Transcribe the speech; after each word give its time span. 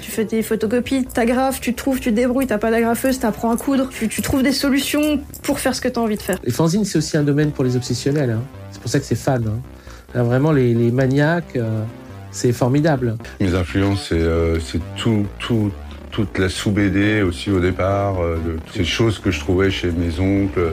Tu 0.00 0.10
fais 0.10 0.24
tes 0.24 0.42
photocopies, 0.42 1.04
t'agrafes, 1.04 1.60
tu 1.60 1.74
trouves, 1.74 2.00
tu 2.00 2.10
te 2.10 2.14
débrouilles, 2.14 2.46
t'as 2.46 2.58
pas 2.58 2.70
d'agrafeuse, 2.70 3.18
t'apprends 3.18 3.50
à 3.50 3.56
coudre, 3.56 3.88
tu, 3.90 4.08
tu, 4.08 4.22
trouves 4.22 4.42
des 4.42 4.52
solutions 4.52 5.20
pour 5.42 5.58
faire 5.58 5.74
ce 5.74 5.80
que 5.80 5.88
t'as 5.88 6.00
envie 6.00 6.16
de 6.16 6.22
faire. 6.22 6.38
Les 6.44 6.52
fanzines, 6.52 6.84
c'est 6.84 6.98
aussi 6.98 7.16
un 7.16 7.22
domaine 7.22 7.50
pour 7.52 7.64
les 7.64 7.76
obsessionnels. 7.76 8.30
Hein. 8.30 8.42
C'est 8.70 8.80
pour 8.80 8.90
ça 8.90 8.98
que 8.98 9.04
c'est 9.04 9.14
fan. 9.14 9.44
Hein. 9.46 10.22
vraiment, 10.22 10.52
les, 10.52 10.74
les 10.74 10.90
maniaques, 10.90 11.56
euh, 11.56 11.82
c'est 12.30 12.52
formidable. 12.52 13.16
Mes 13.40 13.54
influences, 13.54 14.08
c'est 14.08 14.20
euh, 14.20 14.58
tout, 14.96 15.26
tout, 15.38 15.72
toute 16.10 16.38
la 16.38 16.48
sous-BD 16.48 17.22
aussi 17.22 17.50
au 17.50 17.60
départ, 17.60 18.20
euh, 18.20 18.36
de, 18.36 18.58
ces 18.72 18.84
choses 18.84 19.18
que 19.18 19.30
je 19.30 19.40
trouvais 19.40 19.70
chez 19.70 19.90
mes 19.90 20.20
oncles, 20.20 20.72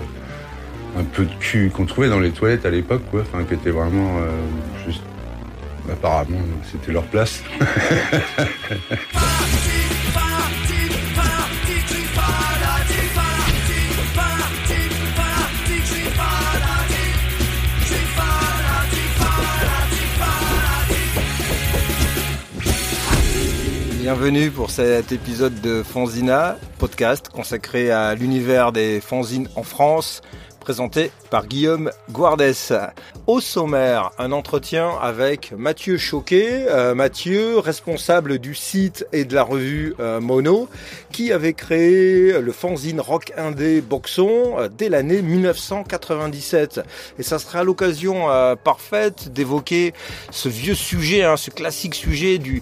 un 0.98 1.04
peu 1.04 1.26
de 1.26 1.34
cul 1.40 1.72
qu'on 1.74 1.86
trouvait 1.86 2.10
dans 2.10 2.20
les 2.20 2.32
toilettes 2.32 2.66
à 2.66 2.70
l'époque, 2.70 3.02
quoi, 3.12 3.22
enfin, 3.22 3.44
qui 3.44 3.54
étaient 3.54 3.72
vraiment 3.72 4.20
euh, 4.20 4.30
juste. 4.86 5.02
Apparemment, 5.92 6.40
c'était 6.72 6.92
leur 6.92 7.04
place. 7.04 7.44
Bienvenue 24.00 24.52
pour 24.52 24.70
cet 24.70 25.12
épisode 25.12 25.62
de 25.62 25.82
Fanzina, 25.82 26.58
podcast 26.78 27.30
consacré 27.30 27.90
à 27.90 28.16
l'univers 28.16 28.72
des 28.72 29.00
fanzines 29.02 29.48
en 29.56 29.64
France, 29.64 30.22
présenté 30.60 31.10
Guillaume 31.42 31.90
Guardès. 32.12 32.74
Au 33.26 33.40
sommaire, 33.40 34.12
un 34.20 34.32
entretien 34.32 34.92
avec 35.02 35.54
Mathieu 35.58 35.98
Choquet. 35.98 36.66
Euh, 36.70 36.94
Mathieu, 36.94 37.58
responsable 37.58 38.38
du 38.38 38.54
site 38.54 39.08
et 39.14 39.26
de 39.26 39.34
la 39.34 39.44
revue 39.44 39.96
euh, 40.00 40.20
Mono, 40.22 40.70
qui 41.12 41.32
avait 41.32 41.54
créé 41.54 42.40
le 42.40 42.52
fanzine 42.52 43.00
rock 43.00 43.32
indé 43.38 43.82
Boxon 43.82 44.60
euh, 44.60 44.70
dès 44.70 44.90
l'année 44.90 45.22
1997. 45.22 46.82
Et 47.18 47.24
ça 47.24 47.40
sera 47.40 47.64
l'occasion 47.64 48.28
parfaite 48.64 49.32
d'évoquer 49.32 49.94
ce 50.32 50.50
vieux 50.50 50.76
sujet, 50.76 51.24
hein, 51.24 51.38
ce 51.38 51.50
classique 51.50 51.96
sujet 51.96 52.38
du, 52.38 52.62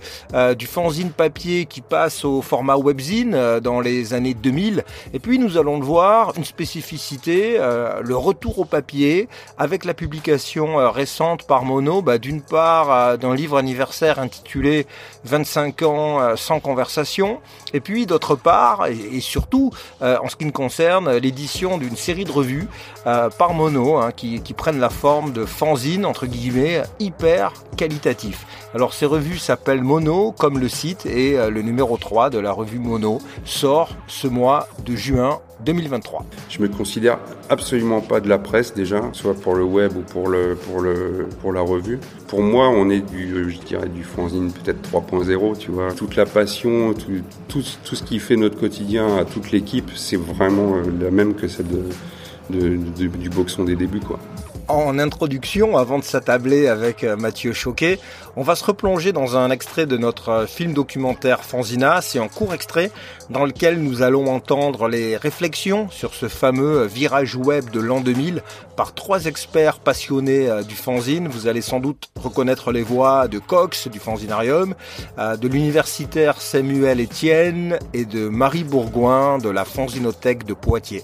du 0.58 0.66
fanzine 0.66 1.10
papier 1.10 1.66
qui 1.66 1.82
passe 1.82 2.24
au 2.24 2.42
format 2.42 2.78
webzine 2.78 3.60
dans 3.60 3.82
les 3.82 4.14
années 4.14 4.34
2000. 4.34 4.84
Et 5.14 5.20
puis 5.20 5.40
nous 5.40 5.58
allons 5.58 5.80
le 5.80 5.86
voir, 5.86 6.34
une 6.38 6.46
spécificité, 6.46 7.58
le 7.58 8.16
retour 8.16 8.61
au 8.62 8.66
papier 8.66 9.28
avec 9.58 9.86
la 9.86 9.94
publication 9.94 10.80
euh, 10.80 10.90
récente 10.90 11.44
par 11.44 11.66
Mono, 11.66 12.02
bah, 12.02 12.20
d'une 12.20 12.42
part 12.42 12.92
euh, 12.92 13.18
d'un 13.18 13.34
livre 13.34 13.58
anniversaire 13.58 14.20
intitulé 14.20 14.86
25 15.26 15.82
ans 15.82 16.22
euh, 16.22 16.36
sans 16.36 16.60
conversation, 16.60 17.40
et 17.74 17.80
puis 17.80 18.06
d'autre 18.06 18.36
part, 18.36 18.86
et, 18.88 19.20
surtout 19.20 19.72
en 20.02 20.28
ce 20.30 20.36
qui 20.36 20.46
me 20.46 20.52
concerne, 20.52 21.12
l'édition 21.18 21.78
d'une 21.78 21.96
série 21.96 22.26
de 22.26 22.32
revues 22.32 22.68
par 23.04 23.54
Mono 23.54 23.98
hein, 23.98 24.12
qui, 24.12 24.42
qui 24.42 24.54
prennent 24.54 24.80
la 24.80 24.90
forme 24.90 25.32
de 25.32 25.46
fanzines 25.46 26.06
entre 26.06 26.26
guillemets 26.26 26.82
hyper 27.00 27.54
qualitatifs. 27.78 28.46
Alors 28.74 28.94
ces 28.94 29.06
revues 29.06 29.38
s'appellent 29.38 29.84
Mono 29.84 30.32
comme 30.32 30.60
le 30.60 30.70
site 30.70 31.06
et 31.06 31.38
le 31.50 31.62
numéro 31.62 31.98
3 31.98 32.30
de 32.30 32.40
la 32.40 32.52
revue 32.52 32.80
Mono 32.80 33.20
sort 33.46 33.90
ce 34.08 34.28
mois 34.28 34.68
de 34.86 34.96
juin 34.96 35.40
2023. 35.66 36.26
Je 36.50 36.62
me 36.62 36.68
considère 36.68 37.20
absolument 37.50 38.02
pas 38.02 38.20
de 38.20 38.30
la 38.30 38.38
presse 38.38 38.74
déjà, 38.74 39.02
soit 39.14 39.34
pour 39.34 39.56
le 39.56 39.64
web 39.64 39.96
ou 39.96 40.02
pour, 40.02 40.30
le, 40.30 40.56
pour, 40.56 40.82
le, 40.82 41.28
pour 41.42 41.54
la 41.54 41.62
revue. 41.62 42.00
Pour 42.28 42.42
moi, 42.42 42.70
on 42.70 42.90
est 42.90 43.02
du, 43.02 43.52
je 43.52 43.60
dirais, 43.60 43.90
du 43.90 44.04
fanzine 44.04 44.52
peut-être 44.52 44.82
3.0, 44.92 45.58
tu 45.58 45.72
vois. 45.72 45.94
Toute 45.94 46.16
la 46.16 46.26
passion, 46.26 46.94
tout, 46.94 47.22
tout, 47.48 47.64
tout, 47.84 47.96
ce 47.96 48.04
qui 48.04 48.20
fait 48.20 48.36
notre 48.36 48.60
quotidien 48.60 49.18
à 49.18 49.26
toute 49.26 49.52
l'équipe, 49.52 49.92
c'est 49.96 50.18
vraiment 50.18 50.76
euh, 50.76 50.84
la 51.02 51.12
même 51.12 51.34
que 51.36 51.48
celle 51.48 51.68
de, 51.68 51.84
de, 52.50 53.08
du 53.08 53.30
boxon 53.30 53.64
des 53.64 53.76
débuts, 53.76 54.00
quoi 54.00 54.20
en 54.68 55.00
introduction, 55.00 55.78
avant 55.78 56.00
de 56.00 56.04
s'attabler 56.04 56.68
avec 56.68 57.04
euh, 57.04 57.16
Mathieu 57.16 57.54
Choquet, 57.54 58.00
on 58.36 58.44
va 58.44 58.56
se 58.56 58.64
replonger 58.64 59.12
dans 59.12 59.38
un 59.38 59.52
extrait 59.52 59.86
de 59.86 59.98
notre 59.98 60.30
euh, 60.30 60.48
film 60.48 60.74
documentaire 60.74 61.44
Fanzina. 61.44 62.02
C'est 62.02 62.20
un 62.20 62.28
court 62.28 62.54
extrait 62.54 62.92
dans 63.30 63.46
lequel 63.46 63.82
nous 63.82 64.02
allons 64.02 64.34
entendre 64.34 64.88
les 64.88 65.18
réflexions 65.18 65.90
sur 65.90 66.14
ce 66.14 66.28
fameux 66.28 66.86
virage 66.86 67.36
web 67.36 67.70
de 67.70 67.80
l'an 67.80 68.02
2000 68.02 68.42
par 68.76 68.94
trois 68.94 69.26
experts 69.26 69.80
passionnés 69.80 70.50
euh, 70.50 70.64
du 70.64 70.76
fanzine. 70.76 71.28
Vous 71.28 71.48
allez 71.48 71.62
sans 71.62 71.80
doute 71.80 72.10
reconnaître 72.22 72.72
les 72.72 72.84
voix 72.84 73.28
de 73.28 73.40
Cox 73.40 73.88
du 73.88 74.00
Fanzinarium, 74.00 74.76
de 75.18 75.48
l'universitaire 75.48 76.42
Samuel 76.42 77.02
Etienne 77.02 77.80
et 77.94 78.06
de 78.06 78.30
Marie 78.30 78.64
Bourgoin 78.64 79.38
de 79.38 79.50
la 79.50 79.66
Fanzinothèque 79.66 80.46
de 80.46 80.54
Poitiers. 80.54 81.04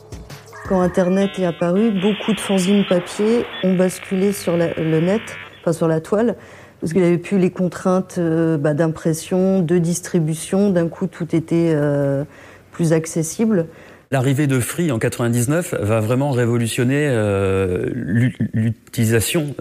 Quand 0.68 0.82
Internet 0.82 1.40
est 1.40 1.46
apparu, 1.46 1.92
beaucoup 1.92 2.34
de 2.34 2.42
fanzines 2.42 2.84
papier 2.84 3.46
ont 3.64 3.76
basculé 3.76 4.34
sur 4.34 4.58
le 4.58 5.00
net, 5.00 5.22
enfin 5.62 5.72
sur 5.72 5.88
la 5.88 6.02
toile, 6.02 6.36
parce 6.82 6.92
qu'il 6.92 7.02
n'y 7.02 7.08
avait 7.08 7.18
plus 7.18 7.38
les 7.38 7.52
contraintes 7.52 8.16
euh, 8.18 8.58
bah, 8.58 8.74
d'impression, 8.74 9.62
de 9.62 9.78
distribution. 9.78 10.70
D'un 10.70 10.90
coup, 10.90 11.08
tout 11.08 11.34
était 11.34 11.72
euh, 11.74 12.26
plus 12.74 12.92
accessible. 12.92 13.68
L'arrivée 14.12 14.46
de 14.46 14.60
Free 14.60 14.92
en 14.92 15.00
99 15.00 15.74
va 15.80 16.02
vraiment 16.02 16.32
révolutionner 16.32 17.08
euh, 17.08 17.90
l'utilisation 17.94 19.56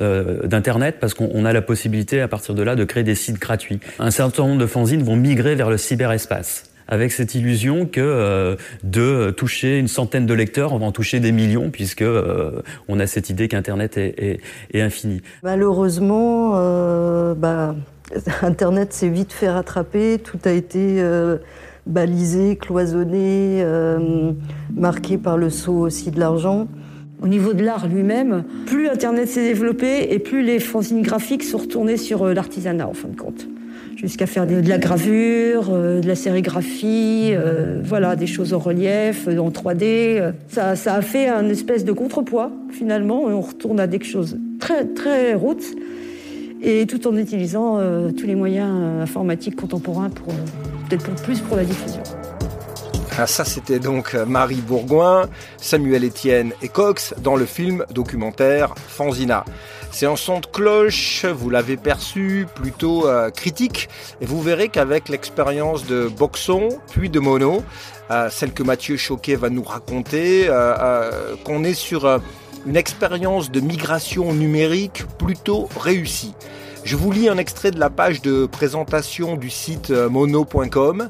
d'Internet 0.44 0.96
parce 1.00 1.14
qu'on 1.14 1.44
a 1.44 1.52
la 1.52 1.62
possibilité 1.62 2.20
à 2.20 2.26
partir 2.26 2.56
de 2.56 2.62
là 2.64 2.74
de 2.74 2.82
créer 2.82 3.04
des 3.04 3.14
sites 3.14 3.38
gratuits. 3.38 3.78
Un 4.00 4.10
certain 4.10 4.44
nombre 4.44 4.60
de 4.60 4.66
fanzines 4.66 5.04
vont 5.04 5.16
migrer 5.16 5.54
vers 5.54 5.70
le 5.70 5.78
cyberespace 5.78 6.64
avec 6.88 7.12
cette 7.12 7.34
illusion 7.34 7.86
que 7.86 8.00
euh, 8.00 8.56
de 8.84 9.30
toucher 9.30 9.78
une 9.78 9.88
centaine 9.88 10.26
de 10.26 10.34
lecteurs, 10.34 10.72
on 10.72 10.78
va 10.78 10.86
en 10.86 10.92
toucher 10.92 11.20
des 11.20 11.32
millions, 11.32 11.70
puisque 11.70 12.02
euh, 12.02 12.62
on 12.88 13.00
a 13.00 13.06
cette 13.06 13.30
idée 13.30 13.48
qu'Internet 13.48 13.96
est, 13.96 14.14
est, 14.18 14.40
est, 14.72 14.80
infini. 14.80 15.20
Malheureusement, 15.42 16.52
euh, 16.54 17.34
bah, 17.34 17.74
Internet 18.42 18.92
s'est 18.92 19.08
vite 19.08 19.32
fait 19.32 19.48
rattraper, 19.48 20.18
tout 20.18 20.38
a 20.44 20.50
été 20.50 21.02
balisé, 21.86 22.56
cloisonné, 22.56 23.64
marqué 24.74 25.18
par 25.18 25.36
le 25.36 25.50
saut 25.50 25.78
aussi 25.78 26.10
de 26.10 26.20
l'argent. 26.20 26.68
Au 27.22 27.28
niveau 27.28 27.54
de 27.54 27.64
l'art 27.64 27.88
lui-même, 27.88 28.44
plus 28.66 28.88
Internet 28.88 29.28
s'est 29.28 29.48
développé 29.48 30.12
et 30.12 30.18
plus 30.18 30.42
les 30.42 30.60
fanzines 30.60 31.02
graphiques 31.02 31.44
sont 31.44 31.58
retournées 31.58 31.96
sur 31.96 32.26
l'artisanat 32.26 32.86
en 32.86 32.92
fin 32.92 33.08
de 33.08 33.16
compte 33.16 33.48
jusqu'à 33.96 34.26
faire 34.26 34.46
de, 34.46 34.56
la 34.56 34.78
gravure, 34.78 35.70
euh, 35.70 36.00
de 36.00 36.06
la 36.06 36.14
sérigraphie, 36.14 37.30
euh, 37.32 37.80
voilà, 37.82 38.14
des 38.14 38.26
choses 38.26 38.52
en 38.52 38.58
relief, 38.58 39.26
euh, 39.26 39.38
en 39.38 39.50
3D. 39.50 40.32
Ça, 40.48 40.76
ça 40.76 40.94
a 40.94 41.02
fait 41.02 41.28
un 41.28 41.48
espèce 41.48 41.84
de 41.84 41.92
contrepoids 41.92 42.52
finalement, 42.70 43.22
on 43.22 43.40
retourne 43.40 43.80
à 43.80 43.86
des 43.86 44.02
choses 44.02 44.38
très 44.60 44.84
très 44.84 45.34
routes, 45.34 45.64
et 46.62 46.86
tout 46.86 47.06
en 47.06 47.16
utilisant 47.16 47.80
tous 48.16 48.26
les 48.26 48.34
moyens 48.34 48.70
informatiques 49.00 49.56
contemporains 49.56 50.10
pour 50.10 50.26
peut-être 50.88 51.04
pour 51.04 51.14
plus 51.22 51.40
pour 51.40 51.56
la 51.56 51.64
diffusion. 51.64 52.02
Ah, 53.18 53.26
ça, 53.26 53.46
c'était 53.46 53.78
donc 53.78 54.12
Marie 54.12 54.60
Bourgoin, 54.60 55.30
Samuel 55.56 56.04
Etienne 56.04 56.52
et 56.60 56.68
Cox 56.68 57.14
dans 57.22 57.34
le 57.34 57.46
film 57.46 57.86
documentaire 57.90 58.74
Fanzina. 58.88 59.46
C'est 59.90 60.04
un 60.04 60.16
son 60.16 60.40
de 60.40 60.46
cloche, 60.46 61.24
vous 61.24 61.48
l'avez 61.48 61.78
perçu, 61.78 62.46
plutôt 62.54 63.08
euh, 63.08 63.30
critique. 63.30 63.88
Et 64.20 64.26
vous 64.26 64.42
verrez 64.42 64.68
qu'avec 64.68 65.08
l'expérience 65.08 65.86
de 65.86 66.08
Boxon, 66.08 66.68
puis 66.92 67.08
de 67.08 67.18
Mono, 67.18 67.62
euh, 68.10 68.28
celle 68.30 68.52
que 68.52 68.62
Mathieu 68.62 68.98
Choquet 68.98 69.36
va 69.36 69.48
nous 69.48 69.62
raconter, 69.62 70.48
euh, 70.50 71.36
qu'on 71.42 71.64
est 71.64 71.72
sur 71.72 72.20
une 72.66 72.76
expérience 72.76 73.50
de 73.50 73.60
migration 73.60 74.34
numérique 74.34 75.04
plutôt 75.16 75.70
réussie. 75.80 76.34
Je 76.84 76.96
vous 76.96 77.10
lis 77.10 77.30
un 77.30 77.38
extrait 77.38 77.70
de 77.70 77.80
la 77.80 77.88
page 77.88 78.20
de 78.20 78.44
présentation 78.44 79.36
du 79.36 79.48
site 79.48 79.88
mono.com. 79.88 81.08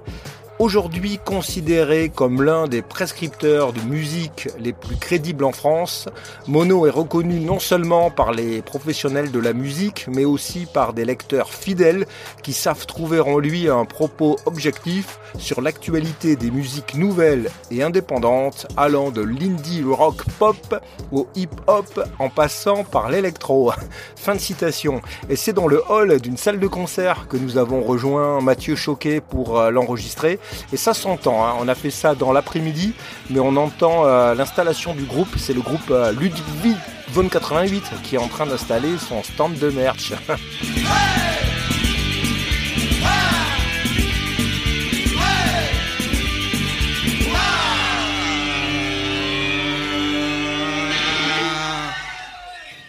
Aujourd'hui 0.59 1.21
considéré 1.23 2.09
comme 2.09 2.41
l'un 2.41 2.67
des 2.67 2.81
prescripteurs 2.81 3.75
de 3.75 3.81
musique 3.83 4.49
les 4.59 4.73
plus 4.73 4.97
crédibles 4.97 5.45
en 5.45 5.53
France, 5.53 6.09
Mono 6.49 6.87
est 6.87 6.91
reconnu 6.91 7.41
non 7.41 7.59
seulement 7.59 8.11
par 8.11 8.33
les 8.33 8.63
professionnels 8.63 9.31
de 9.31 9.39
la 9.39 9.53
musique, 9.53 10.07
mais 10.09 10.25
aussi 10.25 10.65
par 10.65 10.95
des 10.95 11.05
lecteurs 11.05 11.53
fidèles 11.53 12.07
qui 12.43 12.55
savent 12.55 12.87
trouver 12.87 13.21
en 13.21 13.37
lui 13.37 13.69
un 13.69 13.85
propos 13.85 14.37
objectif 14.47 15.19
sur 15.39 15.61
l'actualité 15.61 16.37
des 16.37 16.51
musiques 16.51 16.95
nouvelles 16.95 17.51
et 17.71 17.83
indépendantes 17.83 18.67
allant 18.79 19.11
de 19.11 19.21
l'indie 19.21 19.83
rock 19.85 20.25
pop 20.39 20.83
au 21.13 21.27
hip 21.35 21.51
hop 21.67 22.03
en 22.19 22.31
passant 22.31 22.83
par 22.83 23.11
l'électro. 23.11 23.73
Fin 24.17 24.35
de 24.35 24.41
citation. 24.41 25.03
Et 25.29 25.37
c'est 25.37 25.53
dans 25.53 25.69
le 25.69 25.83
hall 25.91 26.19
d'une 26.19 26.39
salle 26.39 26.59
de 26.59 26.67
concert 26.67 27.29
que 27.29 27.37
nous 27.37 27.59
avons 27.59 27.83
rejoint 27.83 28.41
Mathieu 28.41 28.75
Choquet 28.75 29.21
pour 29.21 29.59
euh, 29.59 29.71
l'enregistrer. 29.71 30.39
Et 30.73 30.77
ça 30.77 30.95
s'entend, 30.95 31.45
hein. 31.45 31.55
on 31.61 31.69
a 31.69 31.75
fait 31.75 31.91
ça 31.91 32.15
dans 32.15 32.33
l'après-midi, 32.33 32.93
mais 33.31 33.41
on 33.41 33.57
entend 33.57 34.07
euh, 34.07 34.35
l'installation 34.35 34.95
du 34.95 35.05
groupe, 35.05 35.29
c'est 35.37 35.55
le 35.55 35.61
groupe 35.61 35.91
euh, 35.91 36.13
Ludwig 36.13 36.77
von 37.13 37.29
88 37.29 37.85
qui 38.03 38.17
est 38.17 38.19
en 38.19 38.29
train 38.29 38.47
d'installer 38.47 38.99
son 38.99 39.23
stand 39.23 39.59
de 39.59 39.71
merch. 39.71 40.13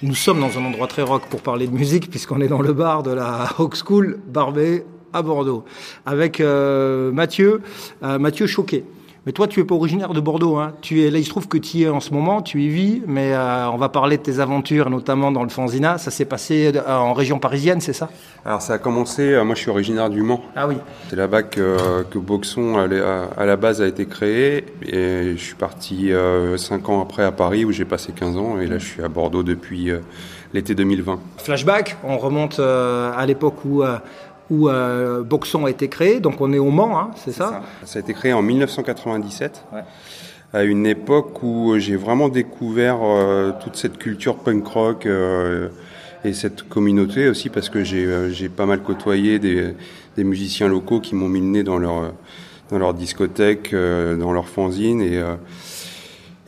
Nous 0.03 0.13
sommes 0.13 0.39
dans 0.39 0.59
un 0.59 0.63
endroit 0.63 0.85
très 0.85 1.01
rock 1.01 1.23
pour 1.27 1.41
parler 1.41 1.65
de 1.65 1.71
musique, 1.71 2.11
puisqu'on 2.11 2.39
est 2.39 2.47
dans 2.47 2.61
le 2.61 2.71
bar 2.71 3.01
de 3.01 3.09
la 3.09 3.49
Hawk 3.57 3.75
School, 3.75 4.19
Barbet, 4.27 4.85
à 5.13 5.21
Bordeaux, 5.21 5.63
avec 6.05 6.39
euh, 6.41 7.11
Mathieu, 7.11 7.61
euh, 8.03 8.19
Mathieu 8.19 8.47
Choquet. 8.47 8.83
Mais 9.25 9.33
toi, 9.33 9.45
tu 9.45 9.59
es 9.59 9.65
pas 9.65 9.75
originaire 9.75 10.13
de 10.13 10.21
Bordeaux. 10.21 10.55
Hein. 10.55 10.71
Tu 10.79 11.01
es 11.03 11.11
là, 11.11 11.17
il 11.19 11.25
se 11.25 11.29
trouve 11.29 11.49
que 11.49 11.57
tu 11.57 11.79
y 11.79 11.83
es 11.83 11.89
en 11.89 11.99
ce 11.99 12.13
moment, 12.13 12.41
tu 12.41 12.61
y 12.61 12.69
vis, 12.69 13.01
mais 13.07 13.33
euh, 13.33 13.69
on 13.71 13.75
va 13.75 13.89
parler 13.89 14.15
de 14.15 14.21
tes 14.23 14.39
aventures, 14.39 14.89
notamment 14.89 15.33
dans 15.33 15.43
le 15.43 15.49
Fanzina. 15.49 15.97
Ça 15.97 16.11
s'est 16.11 16.23
passé 16.23 16.71
euh, 16.73 16.95
en 16.95 17.11
région 17.11 17.37
parisienne, 17.37 17.81
c'est 17.81 17.91
ça? 17.91 18.07
Alors 18.45 18.61
ça 18.61 18.75
a 18.75 18.77
commencé, 18.77 19.33
euh, 19.33 19.43
moi 19.43 19.53
je 19.55 19.59
suis 19.63 19.69
originaire 19.69 20.09
du 20.09 20.21
Mans. 20.21 20.41
Ah 20.55 20.65
oui. 20.65 20.75
C'est 21.09 21.17
là-bas 21.17 21.43
que, 21.43 22.03
que 22.09 22.17
Boxon 22.19 22.77
à 22.77 22.87
la- 22.87 23.25
à 23.37 23.45
la 23.45 23.57
base 23.57 23.81
a 23.81 23.87
été 23.87 24.05
créé 24.05 24.63
et 24.85 25.33
je 25.35 25.43
suis 25.43 25.55
parti 25.55 26.11
5 26.55 26.87
ans 26.87 27.01
après 27.01 27.25
à 27.25 27.33
Paris 27.33 27.65
où 27.65 27.73
j'ai 27.73 27.83
passé 27.83 28.13
15 28.15 28.37
ans 28.37 28.61
et 28.61 28.67
là 28.67 28.77
je 28.77 28.85
suis 28.85 29.03
à 29.03 29.09
Bordeaux 29.09 29.43
depuis 29.43 29.91
euh, 29.91 29.99
l'été 30.53 30.73
2020. 30.73 31.19
Flashback, 31.39 31.97
on 32.05 32.17
remonte 32.17 32.59
euh, 32.59 33.11
à 33.13 33.25
l'époque 33.25 33.65
où, 33.65 33.83
euh, 33.83 33.97
où 34.49 34.69
euh, 34.69 35.23
Boxon 35.23 35.65
a 35.65 35.69
été 35.69 35.87
créé, 35.89 36.19
donc 36.19 36.39
on 36.41 36.53
est 36.53 36.59
au 36.59 36.69
Mans, 36.71 36.99
hein, 36.99 37.11
c'est 37.15 37.31
ça, 37.33 37.61
Ça 37.85 37.99
a 37.99 38.01
été 38.01 38.13
créé 38.13 38.33
en 38.33 38.41
1997 38.41 39.63
Ouais. 39.73 39.81
à 40.53 40.63
une 40.63 40.85
époque 40.85 41.43
où 41.43 41.75
j'ai 41.77 41.95
vraiment 41.97 42.29
découvert 42.29 42.99
euh, 43.03 43.51
toute 43.63 43.75
cette 43.75 43.97
culture 43.97 44.35
punk 44.37 44.65
rock 44.67 45.05
euh, 45.05 45.67
et 46.23 46.33
cette 46.33 46.67
communauté 46.67 47.27
aussi 47.27 47.49
parce 47.49 47.69
que 47.69 47.83
j'ai 47.83 48.05
euh, 48.05 48.29
j'ai 48.29 48.49
pas 48.49 48.65
mal 48.65 48.81
côtoyé 48.81 49.39
des, 49.39 49.73
des 50.15 50.23
musiciens 50.23 50.67
locaux 50.67 50.99
qui 51.01 51.15
m'ont 51.15 51.29
mis 51.29 51.39
le 51.41 51.45
nez 51.47 51.63
dans 51.63 51.77
leur 51.77 52.13
dans 52.69 52.79
leur 52.79 52.93
discothèque, 52.93 53.73
euh, 53.73 54.17
dans 54.17 54.33
leur 54.33 54.47
fanzine 54.49 55.01
et 55.01 55.17
euh, 55.17 55.35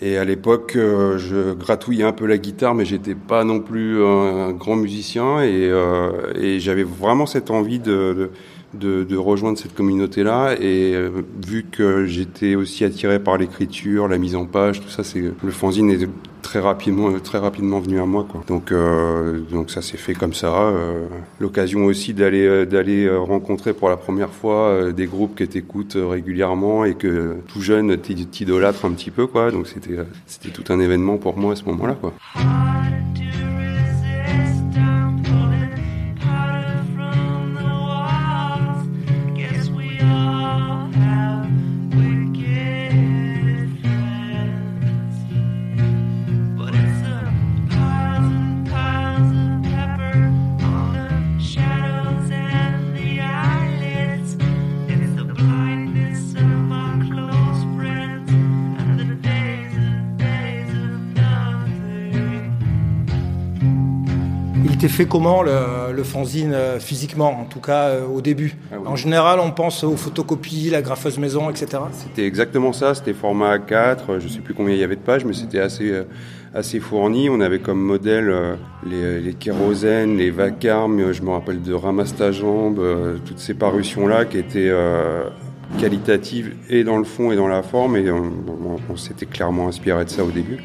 et 0.01 0.17
à 0.17 0.23
l'époque, 0.23 0.77
euh, 0.77 1.17
je 1.17 1.53
gratouillais 1.53 2.05
un 2.05 2.13
peu 2.13 2.25
la 2.25 2.37
guitare, 2.37 2.73
mais 2.73 2.85
j'étais 2.85 3.15
pas 3.15 3.43
non 3.43 3.59
plus 3.59 4.01
un, 4.03 4.51
grand 4.53 4.77
musicien. 4.77 5.41
Et, 5.41 5.69
euh, 5.69 6.31
et 6.35 6.59
j'avais 6.59 6.83
vraiment 6.83 7.25
cette 7.25 7.51
envie 7.51 7.79
de, 7.79 8.13
de, 8.13 8.31
de 8.74 9.18
rejoindre 9.18 9.57
cette 9.57 9.74
communauté-là. 9.75 10.56
Et 10.60 10.94
euh, 10.95 11.10
vu 11.45 11.66
que 11.71 12.06
j'étais 12.06 12.56
aussi 12.56 12.86
attiré 12.86 13.19
par 13.19 13.38
l'écriture, 13.38 14.07
la 14.07 14.18
mise 14.18 14.36
en 14.36 14.45
page, 14.45 14.81
tout 14.81 14.89
ça, 14.89 15.04
c'est 15.04 15.21
le 15.21 15.51
fanzine 15.51 15.89
est 15.92 16.07
très 16.42 16.60
rapidement, 16.60 17.12
très 17.19 17.38
rapidement 17.38 17.80
venu 17.80 18.00
à 18.00 18.06
moi. 18.06 18.25
Quoi. 18.30 18.42
Donc, 18.48 18.71
euh, 18.71 19.39
donc 19.51 19.69
ça 19.71 19.81
s'est 19.81 19.98
fait 19.98 20.13
comme 20.13 20.33
ça. 20.33 20.54
Euh, 20.54 21.06
L'occasion 21.39 21.86
aussi 21.86 22.13
d'aller 22.13 22.45
euh, 22.45 22.66
d'aller 22.66 23.06
euh, 23.06 23.19
rencontrer 23.19 23.74
pour 23.74 23.89
la 23.89 23.98
première 23.98 24.30
fois 24.31 24.69
euh, 24.69 24.92
des 24.92 25.06
groupes 25.06 25.36
que 25.36 25.44
t'écoutes 25.44 25.95
euh, 25.98 26.07
régulièrement 26.07 26.86
et 26.86 26.94
que 26.95 27.36
tout 27.48 27.62
jeune 27.62 27.98
t'i- 27.98 28.25
t'idolâtres 28.25 28.86
un 28.86 28.92
petit 28.92 29.12
peu. 29.12 29.27
Quoi. 29.27 29.51
Donc 29.51 29.68
c'était 29.68 29.98
euh, 29.98 30.04
c'était 30.27 30.50
tout 30.50 30.71
un 30.71 30.80
événement 30.80 31.18
pour 31.18 31.38
moi 31.38 31.54
à 31.54 31.56
ce 31.56 31.66
moment-là. 31.66 31.98
Quoi. 32.00 32.13
Fait 65.03 65.05
comment 65.07 65.43
le, 65.43 65.93
le 65.95 66.03
fanzine 66.03 66.51
euh, 66.53 66.77
physiquement, 66.79 67.29
en 67.39 67.45
tout 67.45 67.61
cas 67.61 67.83
euh, 67.89 68.05
au 68.05 68.19
début 68.19 68.55
Ah 68.71 68.75
oui. 68.81 68.87
En 68.87 68.95
général, 68.97 69.39
on 69.39 69.51
pense 69.51 69.83
aux 69.85 69.95
photocopies, 69.95 70.69
la 70.71 70.81
graffeuse 70.81 71.17
maison, 71.17 71.49
etc. 71.49 71.83
C'était 71.93 72.25
exactement 72.25 72.73
ça, 72.73 72.93
c'était 72.95 73.13
format 73.13 73.57
A4, 73.57 73.97
euh, 74.09 74.19
je 74.19 74.27
sais 74.27 74.39
plus 74.39 74.53
combien 74.53 74.73
il 74.73 74.79
y 74.81 74.83
avait 74.83 74.97
de 74.97 75.01
pages, 75.01 75.23
mais 75.23 75.31
c'était 75.33 75.61
assez, 75.61 75.89
euh, 75.89 76.03
assez 76.53 76.81
fourni. 76.81 77.29
On 77.29 77.39
avait 77.39 77.59
comme 77.59 77.79
modèle 77.79 78.29
les, 78.85 79.21
les 79.21 79.33
kérosènes, 79.35 80.17
les 80.17 80.31
vacarmes, 80.31 81.13
je 81.13 81.21
me 81.21 81.29
rappelle 81.29 81.61
de 81.61 81.73
Ramasse-ta-jambe, 81.73 82.81
toutes 83.25 83.39
ces 83.39 83.53
parutions-là 83.53 84.25
qui 84.25 84.37
étaient 84.37 84.67
euh, 84.69 85.29
qualitatives 85.79 86.55
et 86.69 86.83
dans 86.83 86.97
le 86.97 87.05
fond 87.05 87.31
et 87.31 87.37
dans 87.37 87.47
la 87.47 87.63
forme, 87.63 87.95
et 87.95 88.11
on, 88.11 88.17
on- 88.17 88.79
on 88.89 88.95
s'était 88.97 89.27
clairement 89.27 89.67
inspiré 89.69 90.03
de 90.03 90.09
ça 90.09 90.23
au 90.25 90.31
début. 90.31 90.57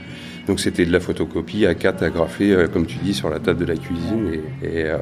Donc 0.46 0.60
c'était 0.60 0.84
de 0.84 0.92
la 0.92 1.00
photocopie 1.00 1.64
A4 1.64 2.04
agrafée, 2.04 2.52
euh, 2.52 2.68
comme 2.68 2.86
tu 2.86 2.98
dis, 2.98 3.14
sur 3.14 3.30
la 3.30 3.40
table 3.40 3.60
de 3.60 3.64
la 3.64 3.76
cuisine 3.76 4.30
et, 4.62 4.66
et, 4.66 4.84
euh, 4.84 4.98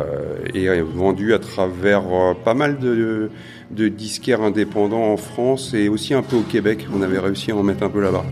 et, 0.55 0.69
euh, 0.69 0.85
vendu 0.85 1.35
à 1.35 1.39
travers 1.41 2.03
euh, 2.13 2.35
pas 2.35 2.55
mal 2.55 2.79
de, 2.79 3.31
de 3.71 3.89
disquaires 3.89 4.43
indépendants 4.43 5.13
en 5.13 5.17
France 5.17 5.75
et 5.75 5.89
aussi 5.89 6.15
un 6.15 6.23
peu 6.23 6.37
au 6.37 6.43
Québec. 6.43 6.87
On 6.95 7.03
avait 7.03 7.19
réussi 7.19 7.51
à 7.51 7.57
en 7.57 7.63
mettre 7.65 7.83
un 7.83 7.91
peu 7.91 8.01
là-bas. 8.01 8.25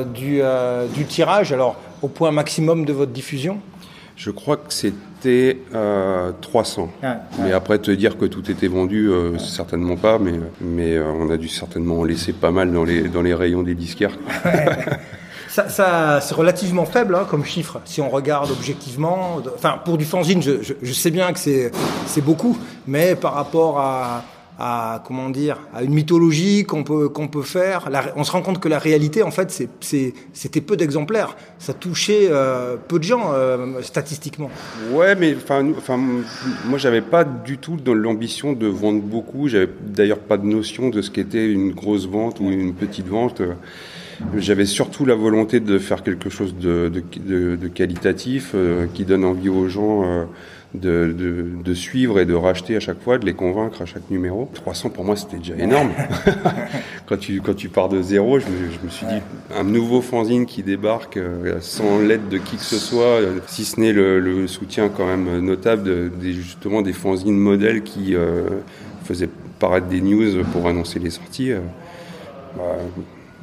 Euh, 0.00 0.04
du, 0.04 0.40
euh, 0.42 0.86
du 0.86 1.04
tirage, 1.04 1.52
alors 1.52 1.76
au 2.02 2.08
point 2.08 2.30
maximum 2.30 2.84
de 2.84 2.92
votre 2.92 3.12
diffusion 3.12 3.58
Je 4.16 4.30
crois 4.30 4.56
que 4.56 4.72
c'était 4.72 5.58
euh, 5.74 6.32
300. 6.40 6.90
Ouais, 7.02 7.08
Mais 7.42 7.52
après, 7.52 7.78
te 7.78 7.90
dire 7.90 8.16
que 8.18 8.24
tout 8.24 8.50
était 8.50 8.68
vendu, 8.68 9.08
euh, 9.10 9.38
certainement 9.38 9.96
pas, 9.96 10.18
mais, 10.18 10.32
mais 10.60 10.96
euh, 10.96 11.04
on 11.12 11.30
a 11.30 11.36
dû 11.36 11.48
certainement 11.48 12.00
en 12.00 12.04
laisser 12.04 12.32
pas 12.32 12.50
mal 12.50 12.72
dans 12.72 12.84
les, 12.84 13.02
dans 13.08 13.22
les 13.22 13.34
rayons 13.34 13.62
des 13.62 13.74
disquaires. 13.74 14.16
Ça, 15.48 15.68
ça, 15.68 16.20
c'est 16.20 16.36
relativement 16.36 16.84
faible 16.84 17.16
hein, 17.16 17.26
comme 17.28 17.44
chiffre, 17.44 17.80
si 17.84 18.00
on 18.00 18.08
regarde 18.08 18.52
objectivement. 18.52 19.42
Enfin, 19.52 19.80
pour 19.84 19.98
du 19.98 20.04
fanzine, 20.04 20.40
je, 20.40 20.62
je, 20.62 20.74
je 20.80 20.92
sais 20.92 21.10
bien 21.10 21.32
que 21.32 21.40
c'est 21.40 22.20
beaucoup, 22.20 22.56
mais 22.86 23.16
par 23.16 23.34
rapport 23.34 23.80
à, 23.80 24.22
à 24.60 25.02
comment 25.06 25.30
dire, 25.30 25.58
à 25.72 25.82
une 25.82 25.94
mythologie 25.94 26.64
qu'on 26.64 26.84
peut, 26.84 27.08
qu'on 27.08 27.28
peut 27.28 27.42
faire, 27.42 27.88
on 28.14 28.24
se 28.24 28.30
rend 28.30 28.42
compte 28.42 28.60
que 28.60 28.68
la 28.68 28.78
réalité, 28.78 29.22
en 29.22 29.30
fait, 29.30 29.66
c'était 29.80 30.60
peu 30.60 30.76
d'exemplaires. 30.76 31.34
Ça 31.58 31.72
touchait 31.72 32.28
euh, 32.30 32.76
peu 32.76 32.98
de 32.98 33.04
gens 33.04 33.32
euh, 33.32 33.80
statistiquement. 33.80 34.50
Ouais, 34.92 35.14
mais 35.14 35.34
enfin, 35.34 35.66
enfin, 35.78 35.96
moi, 35.96 36.78
j'avais 36.78 37.00
pas 37.00 37.24
du 37.24 37.56
tout 37.56 37.78
l'ambition 37.86 38.52
de 38.52 38.66
vendre 38.66 39.00
beaucoup. 39.00 39.48
J'avais 39.48 39.70
d'ailleurs 39.80 40.18
pas 40.18 40.36
de 40.36 40.44
notion 40.44 40.90
de 40.90 41.00
ce 41.00 41.10
qu'était 41.10 41.50
une 41.50 41.72
grosse 41.72 42.06
vente 42.06 42.38
ou 42.38 42.50
une 42.50 42.74
petite 42.74 43.08
vente. 43.08 43.40
J'avais 44.36 44.66
surtout 44.66 45.06
la 45.06 45.14
volonté 45.14 45.60
de 45.60 45.78
faire 45.78 46.02
quelque 46.02 46.28
chose 46.28 46.54
de, 46.54 46.92
de, 46.92 47.68
qualitatif, 47.68 48.50
euh, 48.54 48.86
qui 48.92 49.06
donne 49.06 49.24
envie 49.24 49.48
aux 49.48 49.68
gens 49.68 50.26
de, 50.74 51.12
de, 51.16 51.46
de 51.64 51.74
suivre 51.74 52.20
et 52.20 52.26
de 52.26 52.34
racheter 52.34 52.76
à 52.76 52.80
chaque 52.80 53.00
fois, 53.02 53.18
de 53.18 53.26
les 53.26 53.34
convaincre 53.34 53.82
à 53.82 53.86
chaque 53.86 54.08
numéro. 54.10 54.48
300 54.54 54.90
pour 54.90 55.04
moi, 55.04 55.16
c'était 55.16 55.38
déjà 55.38 55.56
énorme. 55.56 55.90
quand 57.06 57.18
tu 57.18 57.40
quand 57.40 57.54
tu 57.54 57.68
pars 57.68 57.88
de 57.88 58.00
zéro, 58.02 58.38
je 58.38 58.46
me, 58.46 58.70
je 58.70 58.84
me 58.84 58.90
suis 58.90 59.06
dit 59.06 59.20
un 59.56 59.64
nouveau 59.64 60.00
fanzine 60.00 60.46
qui 60.46 60.62
débarque 60.62 61.16
euh, 61.16 61.58
sans 61.60 61.98
l'aide 61.98 62.28
de 62.28 62.38
qui 62.38 62.56
que 62.56 62.62
ce 62.62 62.76
soit, 62.78 63.02
euh, 63.20 63.38
si 63.46 63.64
ce 63.64 63.80
n'est 63.80 63.92
le, 63.92 64.20
le 64.20 64.46
soutien 64.46 64.88
quand 64.88 65.06
même 65.06 65.40
notable 65.40 65.82
de, 65.82 66.08
des 66.20 66.32
justement 66.32 66.82
des 66.82 66.92
fanzines 66.92 67.36
modèles 67.38 67.82
qui 67.82 68.14
euh, 68.14 68.42
faisaient 69.04 69.28
paraître 69.58 69.88
des 69.88 70.00
news 70.00 70.44
pour 70.52 70.66
annoncer 70.68 70.98
les 71.00 71.10
sorties. 71.10 71.50
euh, 71.52 71.60
bah, 72.56 72.62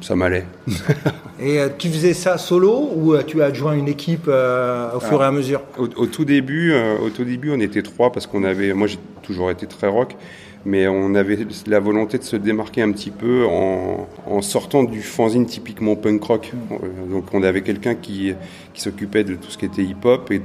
ça 0.00 0.14
m'allait. 0.16 0.44
Et 1.40 1.60
euh, 1.60 1.68
tu 1.76 1.88
faisais 1.88 2.14
ça 2.14 2.36
solo 2.38 2.90
ou 2.96 3.14
euh, 3.14 3.22
tu 3.24 3.42
as 3.42 3.46
adjoint 3.46 3.74
une 3.74 3.88
équipe 3.88 4.26
euh, 4.28 4.88
au 4.96 5.00
fur 5.00 5.22
et 5.22 5.24
à 5.24 5.30
mesure? 5.30 5.62
Au, 5.78 5.84
au 5.96 6.06
tout 6.06 6.24
début, 6.24 6.72
au 6.74 7.10
tout 7.10 7.24
début, 7.24 7.50
on 7.52 7.60
était 7.60 7.82
trois 7.82 8.10
parce 8.12 8.26
qu'on 8.26 8.42
avait, 8.44 8.72
moi 8.72 8.86
j'ai 8.88 8.98
toujours 9.22 9.50
été 9.50 9.66
très 9.66 9.86
rock, 9.86 10.16
mais 10.64 10.88
on 10.88 11.14
avait 11.14 11.38
la 11.68 11.78
volonté 11.78 12.18
de 12.18 12.24
se 12.24 12.34
démarquer 12.34 12.82
un 12.82 12.90
petit 12.90 13.10
peu 13.12 13.44
en, 13.46 14.08
en 14.26 14.42
sortant 14.42 14.82
du 14.82 15.00
fanzine 15.00 15.46
typiquement 15.46 15.94
punk 15.94 16.22
rock. 16.24 16.52
Euh, 16.72 16.76
Donc 17.10 17.26
on 17.32 17.42
avait 17.44 17.62
quelqu'un 17.62 17.94
qui, 17.94 18.34
qui 18.74 18.80
s'occupait 18.80 19.22
de 19.24 19.34
tout 19.36 19.50
ce 19.50 19.58
qui 19.58 19.66
était 19.66 19.82
hip-hop 19.82 20.30
et 20.32 20.42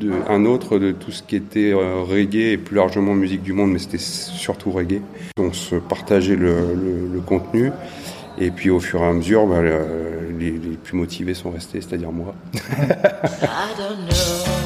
de, 0.00 0.12
un 0.28 0.44
autre 0.46 0.78
de 0.78 0.92
tout 0.92 1.10
ce 1.10 1.22
qui 1.22 1.36
était 1.36 1.72
euh, 1.72 2.02
reggae 2.02 2.52
et 2.52 2.56
plus 2.58 2.76
largement 2.76 3.14
musique 3.14 3.42
du 3.42 3.52
monde, 3.52 3.70
mais 3.72 3.78
c'était 3.78 3.96
surtout 3.98 4.70
reggae. 4.70 5.00
On 5.38 5.52
se 5.52 5.74
partageait 5.76 6.36
le, 6.36 6.54
le- 6.74 7.08
le 7.14 7.20
contenu. 7.20 7.70
Et 8.38 8.50
puis 8.50 8.68
au 8.70 8.80
fur 8.80 9.00
et 9.00 9.06
à 9.06 9.12
mesure, 9.12 9.46
bah, 9.46 9.60
le- 9.62 10.30
les, 10.38 10.50
les 10.50 10.76
plus 10.76 10.96
motivés 10.96 11.34
sont 11.34 11.50
restés, 11.50 11.80
c'est-à-dire 11.80 12.12
moi. 12.12 12.34
I 12.54 12.58
don't 13.78 13.96
know, 14.06 14.65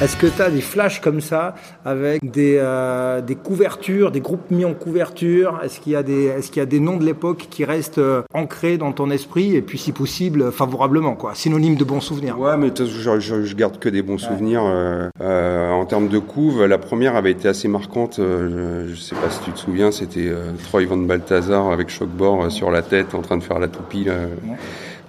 Est-ce 0.00 0.16
que 0.16 0.28
tu 0.28 0.40
as 0.40 0.48
des 0.48 0.60
flashs 0.60 1.00
comme 1.00 1.20
ça 1.20 1.56
avec 1.84 2.30
des, 2.30 2.56
euh, 2.60 3.20
des 3.20 3.34
couvertures, 3.34 4.12
des 4.12 4.20
groupes 4.20 4.48
mis 4.52 4.64
en 4.64 4.72
couverture? 4.72 5.58
Est-ce 5.64 5.80
qu'il 5.80 5.90
y, 5.92 5.96
a 5.96 6.04
des- 6.04 6.26
est-ce 6.26 6.52
qu'il 6.52 6.60
y 6.60 6.62
a 6.62 6.66
des 6.66 6.78
noms 6.78 6.98
de 6.98 7.04
l'époque 7.04 7.48
qui 7.50 7.64
restent 7.64 7.98
euh, 7.98 8.22
ancrés 8.32 8.78
dans 8.78 8.92
ton 8.92 9.10
esprit 9.10 9.56
et 9.56 9.60
puis 9.62 9.76
si 9.76 9.90
possible 9.90 10.52
favorablement 10.52 11.16
quoi, 11.16 11.32
Synonyme 11.34 11.74
de 11.74 11.82
bons 11.82 11.98
souvenirs 12.00 12.38
Ouais, 12.38 12.56
mais 12.56 12.68
je, 12.78 12.84
je- 13.18 13.42
je 13.44 13.54
garde 13.56 13.80
que 13.80 13.88
des 13.88 14.02
bons 14.02 14.18
souvenirs. 14.18 14.62
euh, 14.64 15.08
euh, 15.20 15.70
en 15.72 15.84
termes 15.84 16.06
de 16.08 16.20
couve, 16.20 16.64
la 16.64 16.78
première 16.78 17.16
avait 17.16 17.32
été 17.32 17.48
assez 17.48 17.66
marquante. 17.66 18.20
euh, 18.20 18.86
je, 18.88 18.94
sais 18.94 19.16
pas 19.16 19.30
si 19.30 19.40
tu 19.40 19.50
te 19.50 19.58
souviens, 19.58 19.90
c'était 19.90 20.28
euh, 20.28 20.52
Troy 20.68 20.84
Van 20.86 20.96
Balthazar 20.96 21.72
avec 21.72 21.88
Shockbord 21.88 22.44
euh, 22.44 22.50
sur 22.50 22.70
la 22.70 22.82
tête 22.82 23.16
en 23.16 23.20
train 23.22 23.36
de 23.36 23.42
faire 23.42 23.58
la 23.58 23.66
toupie. 23.66 24.04
là. 24.04 24.12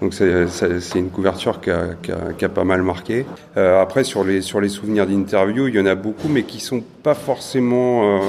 Donc 0.02 0.14
c'est 0.14 1.00
une 1.00 1.10
couverture 1.10 1.60
qui 1.60 1.70
a, 1.72 1.88
qui 2.02 2.12
a- 2.12 2.34
qui 2.38 2.46
a 2.46 2.50
pas 2.50 2.64
mal 2.64 2.82
marqué. 2.84 3.26
Euh, 3.58 3.82
après 3.82 4.04
sur 4.06 4.24
les 4.24 4.42
sur 4.42 4.62
les 4.62 4.70
souvenirs 4.70 5.06
d'interview, 5.06 5.68
il 5.68 5.76
y 5.76 5.80
en 5.80 5.86
a 5.86 5.96
beaucoup, 5.96 6.30
mais 6.30 6.44
qui 6.44 6.60
sont 6.62 6.82
pas 7.04 7.14
forcément 7.16 8.04
euh, 8.04 8.20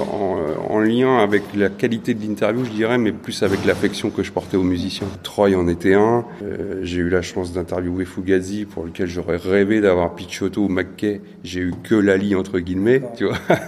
en, 0.69 0.75
en 0.75 0.79
lien 0.81 1.19
avec 1.19 1.43
la 1.57 1.69
qualité 1.69 2.15
de 2.15 2.23
l'interview, 2.23 2.65
je 2.65 2.71
dirais, 2.71 2.99
mais 2.99 3.13
plus 3.13 3.43
avec 3.43 3.65
l'affection 3.65 4.11
que 4.11 4.23
je 4.23 4.31
portais 4.33 4.57
aux 4.57 4.63
musiciens. 4.63 5.07
Troy 5.23 5.55
en 5.57 5.67
était 5.69 5.95
un. 5.95 6.25
Euh, 6.43 6.81
J'ai 6.83 6.99
eu 7.01 7.09
la 7.09 7.23
chance 7.23 7.53
d'interviewer 7.53 8.05
Fugazi, 8.05 8.65
pour 8.65 8.85
lequel 8.85 9.07
j'aurais 9.09 9.37
rêvé 9.37 9.81
d'avoir 9.81 10.15
Picciotto 10.15 10.63
ou 10.65 10.69
McKay. 10.69 11.21
J'ai 11.45 11.61
eu 11.61 11.75
que 11.83 11.95
Lali 11.95 12.35
entre 12.35 12.59
guillemets, 12.61 13.03
tu 13.17 13.25
vois. 13.27 13.37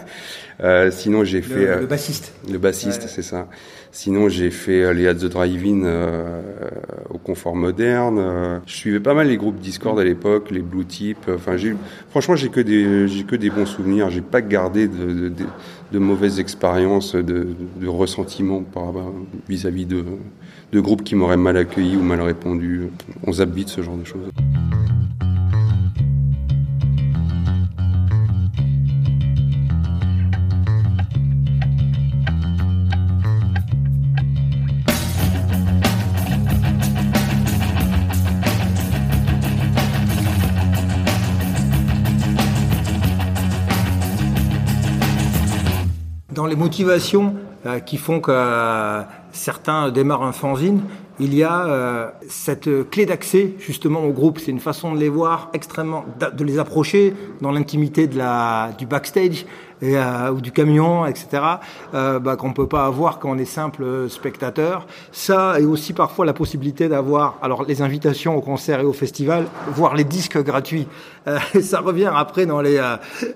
Euh, 0.62 0.92
sinon 0.92 1.25
j'ai 1.25 1.42
fait 1.42 1.61
le, 1.64 1.68
euh, 1.71 1.80
le 1.80 1.87
bassiste. 1.87 2.35
le 2.49 2.59
bassiste, 2.59 3.09
c'est 3.09 3.23
ça. 3.23 3.49
Sinon, 3.90 4.28
j'ai 4.28 4.50
fait 4.50 4.82
euh, 4.85 4.92
les 4.92 5.09
At 5.09 5.14
the 5.14 5.25
Drive-In 5.25 5.82
euh, 5.85 6.40
au 7.11 7.18
confort 7.18 7.56
moderne. 7.56 8.18
euh, 8.21 8.59
je 8.66 8.75
suivais 8.75 9.00
pas 9.00 9.12
mal 9.14 9.26
les 9.28 9.37
groupes 9.38 9.59
Discord 9.59 9.99
à 9.99 10.04
l'époque, 10.04 10.50
les 10.52 10.61
Blue 10.61 10.85
Tip. 10.85 11.16
euh, 11.28 11.35
Enfin, 11.35 11.56
j'ai 11.56 11.75
franchement, 12.11 12.37
j'ai 12.37 12.49
que 12.49 12.61
des 12.61 13.09
j'ai 13.09 13.25
que 13.25 13.35
des 13.35 13.50
bons 13.50 13.66
souvenirs. 13.66 14.09
J'ai 14.11 14.21
pas 14.21 14.40
gardé 14.40 14.87
de, 14.92 15.99
mauvaises 15.99 16.38
expériences, 16.38 17.14
de, 17.14 17.49
de 17.80 17.88
ressentiments 17.88 18.62
vis-à-vis 19.49 19.87
de 19.87 20.80
groupes 20.80 21.04
qui 21.04 21.14
m'auraient 21.14 21.37
mal 21.37 21.56
accueilli 21.56 21.96
ou 21.96 22.02
mal 22.02 22.20
répondu. 22.20 22.88
On 23.26 23.32
vite 23.54 23.68
ce 23.68 23.82
genre 23.82 23.96
de 23.96 24.04
choses. 24.04 24.30
Les 46.52 46.56
motivations 46.56 47.35
euh, 47.64 47.78
qui 47.80 47.97
font 47.97 48.21
que 48.21 48.30
euh, 48.30 49.00
certains 49.32 49.90
démarrent 49.90 50.25
un 50.25 50.32
fanzine, 50.32 50.82
il 51.18 51.35
y 51.35 51.42
a 51.42 51.64
euh, 51.64 52.11
cette 52.28 52.68
clé 52.90 53.06
d'accès 53.06 53.54
justement 53.59 54.00
au 54.00 54.11
groupe. 54.11 54.38
C'est 54.38 54.50
une 54.50 54.61
façon 54.61 54.92
de 54.92 54.99
les 54.99 55.09
voir 55.09 55.49
extrêmement, 55.54 56.04
de 56.21 56.44
les 56.44 56.59
approcher 56.59 57.14
dans 57.40 57.52
l'intimité 57.52 58.06
du 58.06 58.87
backstage 58.87 59.47
et, 59.82 59.96
euh, 59.96 60.30
ou 60.30 60.40
du 60.40 60.52
camion, 60.52 61.04
etc. 61.06 61.42
Euh, 61.94 62.18
bah, 62.18 62.36
qu'on 62.36 62.52
peut 62.52 62.68
pas 62.68 62.86
avoir 62.86 63.18
quand 63.18 63.30
on 63.30 63.38
est 63.38 63.44
simple 63.44 64.08
spectateur. 64.08 64.86
Ça 65.10 65.60
et 65.60 65.64
aussi 65.64 65.92
parfois 65.92 66.24
la 66.24 66.32
possibilité 66.32 66.88
d'avoir 66.88 67.38
alors 67.42 67.64
les 67.64 67.82
invitations 67.82 68.36
au 68.36 68.40
concert 68.40 68.80
et 68.80 68.84
au 68.84 68.92
festival, 68.92 69.46
voire 69.68 69.94
les 69.94 70.04
disques 70.04 70.42
gratuits. 70.42 70.86
Euh, 71.26 71.38
ça 71.60 71.80
revient 71.80 72.10
après 72.14 72.46
dans 72.46 72.60
les 72.60 72.80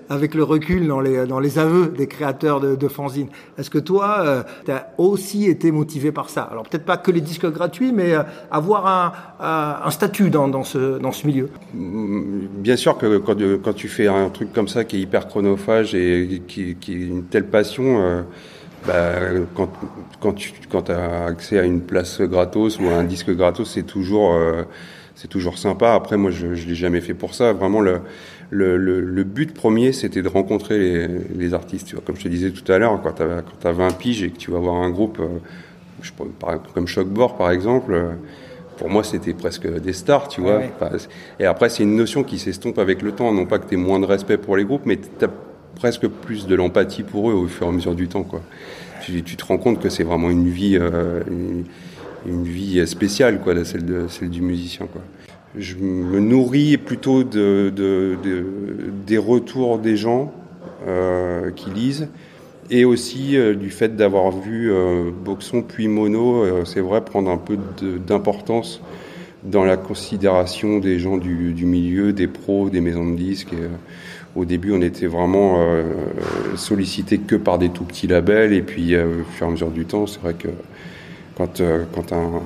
avec 0.09 0.33
le 0.33 0.43
recul 0.43 0.87
dans 0.87 0.99
les 1.01 1.25
dans 1.25 1.39
les 1.39 1.59
aveux 1.59 1.87
des 1.87 2.07
créateurs 2.07 2.59
de, 2.59 2.75
de 2.75 2.87
fanzines. 2.87 3.27
Est-ce 3.57 3.69
que 3.69 3.77
toi, 3.77 4.43
tu 4.65 4.71
as 4.71 4.87
aussi 4.97 5.45
été 5.45 5.71
motivé 5.71 6.11
par 6.11 6.29
ça? 6.29 6.43
Alors 6.43 6.63
peut-être 6.63 6.85
pas 6.85 6.97
que 6.97 7.11
les 7.11 7.21
disques 7.21 7.49
gratuits, 7.51 7.91
mais 7.91 8.13
avoir 8.51 8.87
un, 8.87 9.11
un, 9.39 9.77
un 9.85 9.91
statut 9.91 10.29
dans, 10.29 10.47
dans 10.47 10.63
ce 10.63 10.97
dans 10.99 11.11
ce 11.11 11.27
milieu. 11.27 11.49
Bien 11.73 12.77
sûr 12.77 12.97
que 12.97 13.17
quand, 13.17 13.37
quand 13.63 13.73
tu 13.73 13.87
fais 13.87 14.07
un 14.07 14.29
truc 14.29 14.53
comme 14.53 14.67
ça 14.67 14.83
qui 14.85 14.97
est 14.97 15.01
hyper 15.01 15.27
chronophage 15.27 15.93
et 15.95 16.36
qui, 16.47 16.75
qui 16.75 16.93
est 16.93 17.05
une 17.07 17.23
telle 17.25 17.45
passion, 17.47 18.01
euh, 18.01 18.21
bah, 18.85 19.13
quand, 19.55 19.69
quand 20.19 20.33
tu 20.33 20.53
quand 20.69 20.89
as 20.89 21.25
accès 21.25 21.59
à 21.59 21.63
une 21.63 21.81
place 21.81 22.21
gratos 22.21 22.79
ou 22.79 22.89
à 22.89 22.93
un 22.93 23.03
disque 23.03 23.31
gratos, 23.35 23.71
c'est 23.73 23.83
toujours 23.83 24.33
euh, 24.33 24.63
c'est 25.15 25.27
toujours 25.29 25.57
sympa. 25.57 25.93
Après, 25.93 26.17
moi, 26.17 26.31
je 26.31 26.53
je 26.55 26.67
l'ai 26.67 26.75
jamais 26.75 27.01
fait 27.01 27.13
pour 27.15 27.33
ça. 27.35 27.53
Vraiment, 27.53 27.81
le 27.81 28.01
le, 28.49 28.77
le, 28.77 29.01
le 29.01 29.23
but 29.23 29.53
premier, 29.53 29.91
c'était 29.91 30.21
de 30.21 30.29
rencontrer 30.29 30.77
les, 30.79 31.07
les 31.35 31.53
artistes. 31.53 31.87
Tu 31.87 31.95
vois, 31.95 32.03
comme 32.05 32.15
je 32.15 32.23
te 32.23 32.29
disais 32.29 32.51
tout 32.51 32.71
à 32.71 32.77
l'heure, 32.77 33.01
quand 33.01 33.13
tu 33.13 33.23
as, 33.23 33.69
as 33.69 33.71
20 33.73 33.91
piges 33.91 34.23
et 34.23 34.29
que 34.29 34.37
tu 34.37 34.51
vas 34.51 34.59
voir 34.59 34.75
un 34.75 34.89
groupe, 34.89 35.19
euh, 35.19 35.27
je, 36.01 36.11
par- 36.39 36.61
comme 36.73 36.87
Shockboard 36.87 37.37
par 37.37 37.51
exemple. 37.51 37.93
euh, 37.93 38.11
pour 38.77 38.89
moi, 38.89 39.03
c'était 39.03 39.33
presque 39.33 39.67
des 39.67 39.93
stars, 39.93 40.27
tu 40.27 40.41
vois. 40.41 40.57
ouais. 40.59 40.71
Et 41.39 41.45
après, 41.45 41.69
c'est 41.69 41.83
une 41.83 41.95
notion 41.95 42.23
qui 42.23 42.37
s'estompe 42.37 42.77
avec 42.79 43.01
le 43.01 43.11
temps. 43.11 43.33
Non 43.33 43.45
pas 43.47 43.57
que 43.59 43.67
tu 43.67 43.73
aies 43.73 43.77
moins 43.77 43.99
de 43.99 44.05
respect 44.05 44.37
pour 44.37 44.55
les 44.55 44.65
groupes, 44.65 44.85
mais 44.85 44.97
tu 44.97 45.25
presque 45.77 46.07
plus 46.07 46.47
de 46.47 46.55
l'empathie 46.55 47.03
pour 47.03 47.29
eux 47.29 47.33
au 47.33 47.47
fur 47.47 47.67
et 47.67 47.69
à 47.69 47.71
mesure 47.71 47.95
du 47.95 48.07
temps, 48.07 48.23
quoi. 48.23 48.41
Tu, 49.01 49.21
te 49.23 49.45
rends 49.45 49.57
compte 49.57 49.79
que 49.79 49.89
c'est 49.89 50.03
vraiment 50.03 50.29
une 50.29 50.49
vie, 50.49 50.77
euh, 50.77 51.21
une, 52.25 52.43
vie 52.43 52.85
spéciale, 52.85 53.39
quoi, 53.39 53.63
celle, 53.63 54.05
celle 54.09 54.29
du 54.29 54.41
musicien, 54.41 54.87
quoi. 54.91 55.01
Je 55.55 55.75
me 55.77 56.19
nourris 56.19 56.77
plutôt 56.77 57.23
de, 57.23 57.71
de, 57.73 58.17
de- 58.21 58.45
des 59.05 59.17
retours 59.17 59.79
des 59.79 59.95
gens 59.95 60.33
euh, 60.85 61.51
qui 61.51 61.69
lisent 61.69 62.09
et 62.69 62.83
aussi 62.83 63.37
euh, 63.37 63.53
du 63.55 63.69
fait 63.69 63.95
d'avoir 63.95 64.31
vu 64.31 64.69
Boxon 65.23 65.61
puis 65.61 65.87
Mono, 65.87 66.65
c'est 66.65 66.81
vrai, 66.81 67.05
prendre 67.05 67.31
un 67.31 67.37
peu 67.37 67.57
d'importance 68.05 68.81
dans 69.43 69.63
la 69.63 69.77
considération 69.77 70.79
des 70.79 70.99
gens 70.99 71.17
du, 71.17 71.65
milieu, 71.65 72.11
des 72.11 72.27
pros, 72.27 72.69
des 72.69 72.81
maisons 72.81 73.09
de 73.09 73.15
disques. 73.15 73.53
Au 74.37 74.45
début, 74.45 74.71
on 74.71 74.81
était 74.81 75.07
vraiment 75.07 75.55
euh, 75.57 75.83
sollicité 76.55 77.17
que 77.17 77.35
par 77.35 77.57
des 77.57 77.69
tout 77.69 77.83
petits 77.83 78.05
labels, 78.05 78.53
et 78.53 78.61
puis 78.61 78.93
euh, 78.93 79.21
au 79.21 79.23
fur 79.23 79.47
et 79.47 79.49
à 79.49 79.51
mesure 79.51 79.71
du 79.71 79.85
temps, 79.85 80.05
c'est 80.05 80.21
vrai 80.21 80.35
que 80.35 80.49
quand, 81.35 81.59
euh, 81.59 81.85
quand, 81.93 82.13
un, 82.13 82.43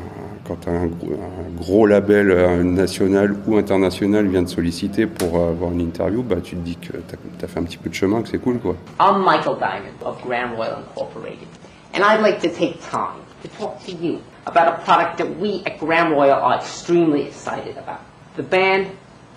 quand 0.48 0.70
un, 0.70 0.84
un 0.84 1.58
gros 1.58 1.86
label 1.86 2.64
national 2.64 3.36
ou 3.46 3.58
international 3.58 4.26
vient 4.28 4.44
te 4.46 4.50
solliciter 4.50 5.06
pour 5.06 5.36
avoir 5.36 5.72
une 5.72 5.82
interview, 5.82 6.24
bah, 6.24 6.38
tu 6.42 6.56
te 6.56 6.62
dis 6.62 6.78
que 6.78 6.94
tu 6.94 7.46
as, 7.46 7.48
fait 7.48 7.60
un 7.60 7.64
petit 7.64 7.78
peu 7.78 7.90
de 7.90 7.96
chemin, 7.96 8.22
que 8.22 8.30
c'est 8.30 8.40
cool. 8.40 8.60
quoi. 8.60 8.76
I'm 9.00 9.22
Michael 9.24 9.58
Diamond 9.58 10.06
of 10.06 10.22
Grand 10.24 10.56
Royal 10.56 10.80
Incorporated, 10.80 11.48
and 11.94 12.04
I'd 12.04 12.22
like 12.22 12.40
to 12.40 12.50
take 12.50 12.80
time 12.90 13.20
to 13.44 13.50
talk 13.60 13.84
to 13.86 13.92
you 13.92 14.20
about 14.46 14.68
a 14.70 14.82
product 14.86 15.18
that 15.18 15.40
we 15.40 15.62
at 15.66 15.78
Grand 15.78 16.12
Royal 16.12 16.40
are 16.40 16.56
extremely 16.56 17.24
excited 17.28 17.78
about. 17.78 18.00
The 18.38 18.44
band 18.44 18.88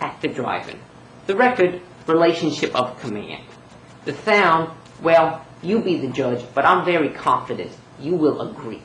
at 0.01 0.21
the 0.21 0.29
drive-in. 0.29 0.79
The 1.27 1.35
record, 1.35 1.81
Relationship 2.07 2.75
of 2.75 3.01
Command. 3.01 3.43
The 4.05 4.15
sound, 4.15 4.71
well, 5.03 5.45
you 5.63 5.81
be 5.81 5.97
the 5.97 6.09
judge, 6.09 6.45
but 6.55 6.65
I'm 6.67 6.85
very 6.85 7.09
confident 7.09 7.71
you 7.99 8.15
will 8.15 8.43
agree. 8.43 8.83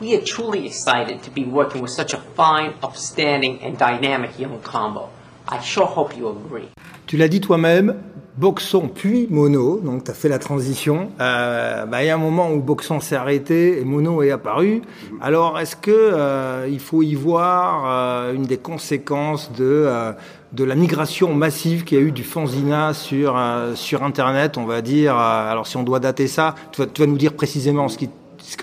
We 0.00 0.16
are 0.16 0.20
truly 0.20 0.66
excited 0.66 1.22
to 1.22 1.30
be 1.30 1.44
working 1.44 1.80
with 1.80 1.92
such 1.92 2.12
a 2.12 2.18
fine, 2.18 2.74
upstanding, 2.82 3.62
and 3.62 3.78
dynamic 3.78 4.36
young 4.36 4.60
combo. 4.60 5.08
I 5.48 5.60
sure 5.60 5.86
hope 5.86 6.16
you 6.16 6.28
agree. 6.28 6.68
Tu 7.06 7.16
l'as 7.16 7.28
dit 7.28 7.40
toi-même, 7.40 8.02
Boxon 8.36 8.88
puis 8.88 9.26
Mono, 9.28 9.78
donc 9.84 10.04
tu 10.04 10.10
as 10.10 10.14
fait 10.14 10.28
la 10.30 10.38
transition. 10.38 11.10
Euh, 11.20 11.84
bah, 11.84 12.02
il 12.02 12.06
y 12.06 12.10
a 12.10 12.14
un 12.14 12.18
moment 12.18 12.50
où 12.50 12.60
Boxon 12.60 13.00
s'est 13.00 13.16
arrêté 13.16 13.78
et 13.78 13.84
Mono 13.84 14.22
est 14.22 14.30
apparu. 14.30 14.80
Alors 15.20 15.58
est-ce 15.58 15.76
que 15.76 15.90
euh, 15.90 16.66
il 16.70 16.80
faut 16.80 17.02
y 17.02 17.14
voir 17.14 17.84
euh, 17.86 18.34
une 18.34 18.44
des 18.44 18.56
conséquences 18.56 19.52
de 19.52 19.64
euh, 19.64 20.12
de 20.52 20.64
la 20.64 20.74
migration 20.74 21.34
massive 21.34 21.84
qu'il 21.84 21.98
y 21.98 22.00
a 22.00 22.04
eu 22.04 22.12
du 22.12 22.24
fanzina 22.24 22.94
sur 22.94 23.38
sur 23.74 24.02
Internet, 24.02 24.56
on 24.56 24.64
va 24.64 24.82
dire. 24.82 25.16
alors 25.16 25.66
si 25.66 25.76
on 25.76 25.82
doit 25.82 26.00
dater 26.00 26.26
ça, 26.26 26.54
tu 26.72 26.82
vas, 26.82 26.86
tu 26.86 27.00
vas 27.00 27.06
nous 27.06 27.16
dire 27.16 27.34
précisément 27.34 27.84
en 27.84 27.88
ce 27.88 27.98
qui 27.98 28.10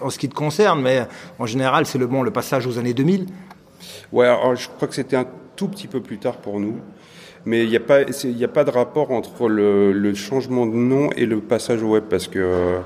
en 0.02 0.10
ce 0.10 0.20
qui 0.20 0.30
te 0.30 0.36
concerne, 0.36 0.82
mais 0.82 1.08
en 1.40 1.46
général 1.46 1.86
c'est 1.86 1.98
le 1.98 2.06
bon 2.08 2.22
le 2.22 2.32
passage 2.32 2.68
aux 2.68 2.78
années 2.78 2.94
2000. 2.94 3.28
Ouais, 4.12 4.26
alors, 4.26 4.56
je 4.56 4.68
crois 4.68 4.88
que 4.88 4.96
c'était 4.96 5.16
un 5.16 5.26
tout 5.56 5.68
petit 5.68 5.88
peu 5.88 6.02
plus 6.02 6.18
tard 6.18 6.38
pour 6.38 6.60
nous. 6.60 6.78
Mais 7.46 7.64
il 7.64 7.70
n'y 7.70 7.76
a, 7.78 7.80
pas- 7.82 8.12
c'est- 8.12 8.30
il 8.30 8.38
y 8.38 8.44
a 8.44 8.50
pas 8.50 8.64
de 8.64 8.70
rapport 8.72 9.12
entre 9.12 9.48
le, 9.50 9.92
le 9.94 10.14
changement 10.14 10.66
de 10.66 10.76
nom 10.76 11.10
et 11.16 11.26
le 11.26 11.40
passage 11.40 11.82
au 11.84 11.90
web 11.92 12.04
parce 12.10 12.28
que, 12.28 12.78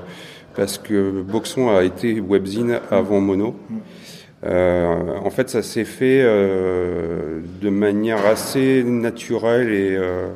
parce 0.56 0.78
que 0.78 1.22
Boxon 1.22 1.74
a 1.76 1.82
été 1.84 2.20
webzine 2.20 2.78
avant 2.90 3.20
Mono. 3.20 3.56
Euh, 4.46 4.94
en 5.24 5.30
fait, 5.30 5.48
ça 5.48 5.62
s'est 5.62 5.84
fait 5.86 6.20
euh, 6.22 7.40
de 7.62 7.70
manière 7.70 8.26
assez 8.26 8.84
naturelle 8.84 9.70
et 9.72 9.96
euh, 9.96 10.28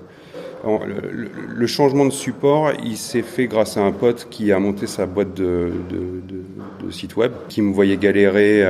le, 1.55 1.67
changement 1.67 2.05
de 2.07 2.11
support, 2.11 2.73
il 2.85 2.97
s'est 2.97 3.23
fait 3.23 3.47
grâce 3.47 3.77
à 3.77 3.83
un 3.83 3.93
pote 3.93 4.27
qui 4.31 4.51
a 4.51 4.59
monté 4.59 4.87
sa 4.87 5.07
boîte 5.07 5.35
de, 5.35 5.71
de, 5.91 5.97
de- 6.27 6.87
de 6.87 6.91
site 6.91 7.17
web, 7.17 7.33
qui 7.49 7.61
me 7.63 7.73
voyait 7.73 7.97
galérer 7.97 8.65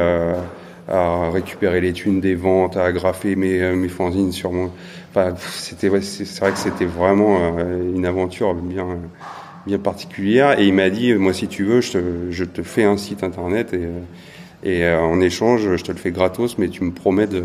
à 0.88 1.30
récupérer 1.30 1.80
les 1.80 1.92
thunes 1.92 2.21
des 2.21 2.35
ventes, 2.35 2.76
à 2.76 2.85
agrafer 2.85 3.37
mes, 3.37 3.61
euh, 3.61 3.76
mes 3.76 3.88
fanzines 3.88 4.33
sur 4.33 4.52
mon. 4.52 4.71
Enfin, 5.11 5.35
c'était, 5.37 5.88
ouais, 5.88 6.00
c'est 6.00 6.40
vrai 6.40 6.52
que 6.52 6.59
c'était 6.59 6.87
vraiment 6.87 7.59
euh, 7.59 7.95
une 7.95 8.07
aventure 8.07 8.54
bien, 8.54 8.99
bien 9.66 9.78
particulière. 9.78 10.59
Et 10.59 10.66
il 10.66 10.73
m'a 10.73 10.90
dit, 10.90 11.14
moi, 11.14 11.33
si 11.33 11.49
tu 11.49 11.64
veux, 11.64 11.80
je 11.80 11.92
te, 11.92 11.99
je 12.30 12.45
te 12.45 12.62
fais 12.62 12.85
un 12.85 12.97
site 12.97 13.23
internet 13.23 13.75
et, 13.75 13.85
euh, 13.85 14.00
et 14.64 14.99
en 14.99 15.21
échange, 15.21 15.76
je 15.76 15.85
te 15.85 15.92
le 15.92 15.99
fais 15.99 16.11
gratos, 16.11 16.59
mais 16.59 16.68
tu 16.68 16.83
me 16.83 16.90
promets 16.90 17.28
de, 17.28 17.42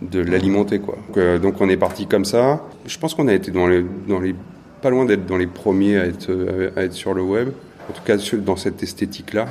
de 0.00 0.20
l'alimenter 0.20 0.78
quoi. 0.78 0.96
Donc, 1.14 1.42
donc 1.42 1.60
on 1.60 1.68
est 1.68 1.76
parti 1.76 2.06
comme 2.06 2.24
ça. 2.24 2.62
Je 2.86 2.98
pense 2.98 3.14
qu'on 3.14 3.28
a 3.28 3.34
été 3.34 3.50
dans 3.50 3.66
les 3.66 3.84
dans 4.08 4.18
les 4.18 4.34
pas 4.80 4.88
loin 4.88 5.04
d'être 5.04 5.26
dans 5.26 5.36
les 5.36 5.46
premiers 5.46 5.98
à 5.98 6.06
être 6.06 6.32
à 6.76 6.84
être 6.84 6.94
sur 6.94 7.12
le 7.12 7.20
web. 7.20 7.50
En 7.90 7.92
tout 7.92 8.00
cas 8.06 8.16
dans 8.38 8.56
cette 8.56 8.82
esthétique 8.82 9.34
là. 9.34 9.46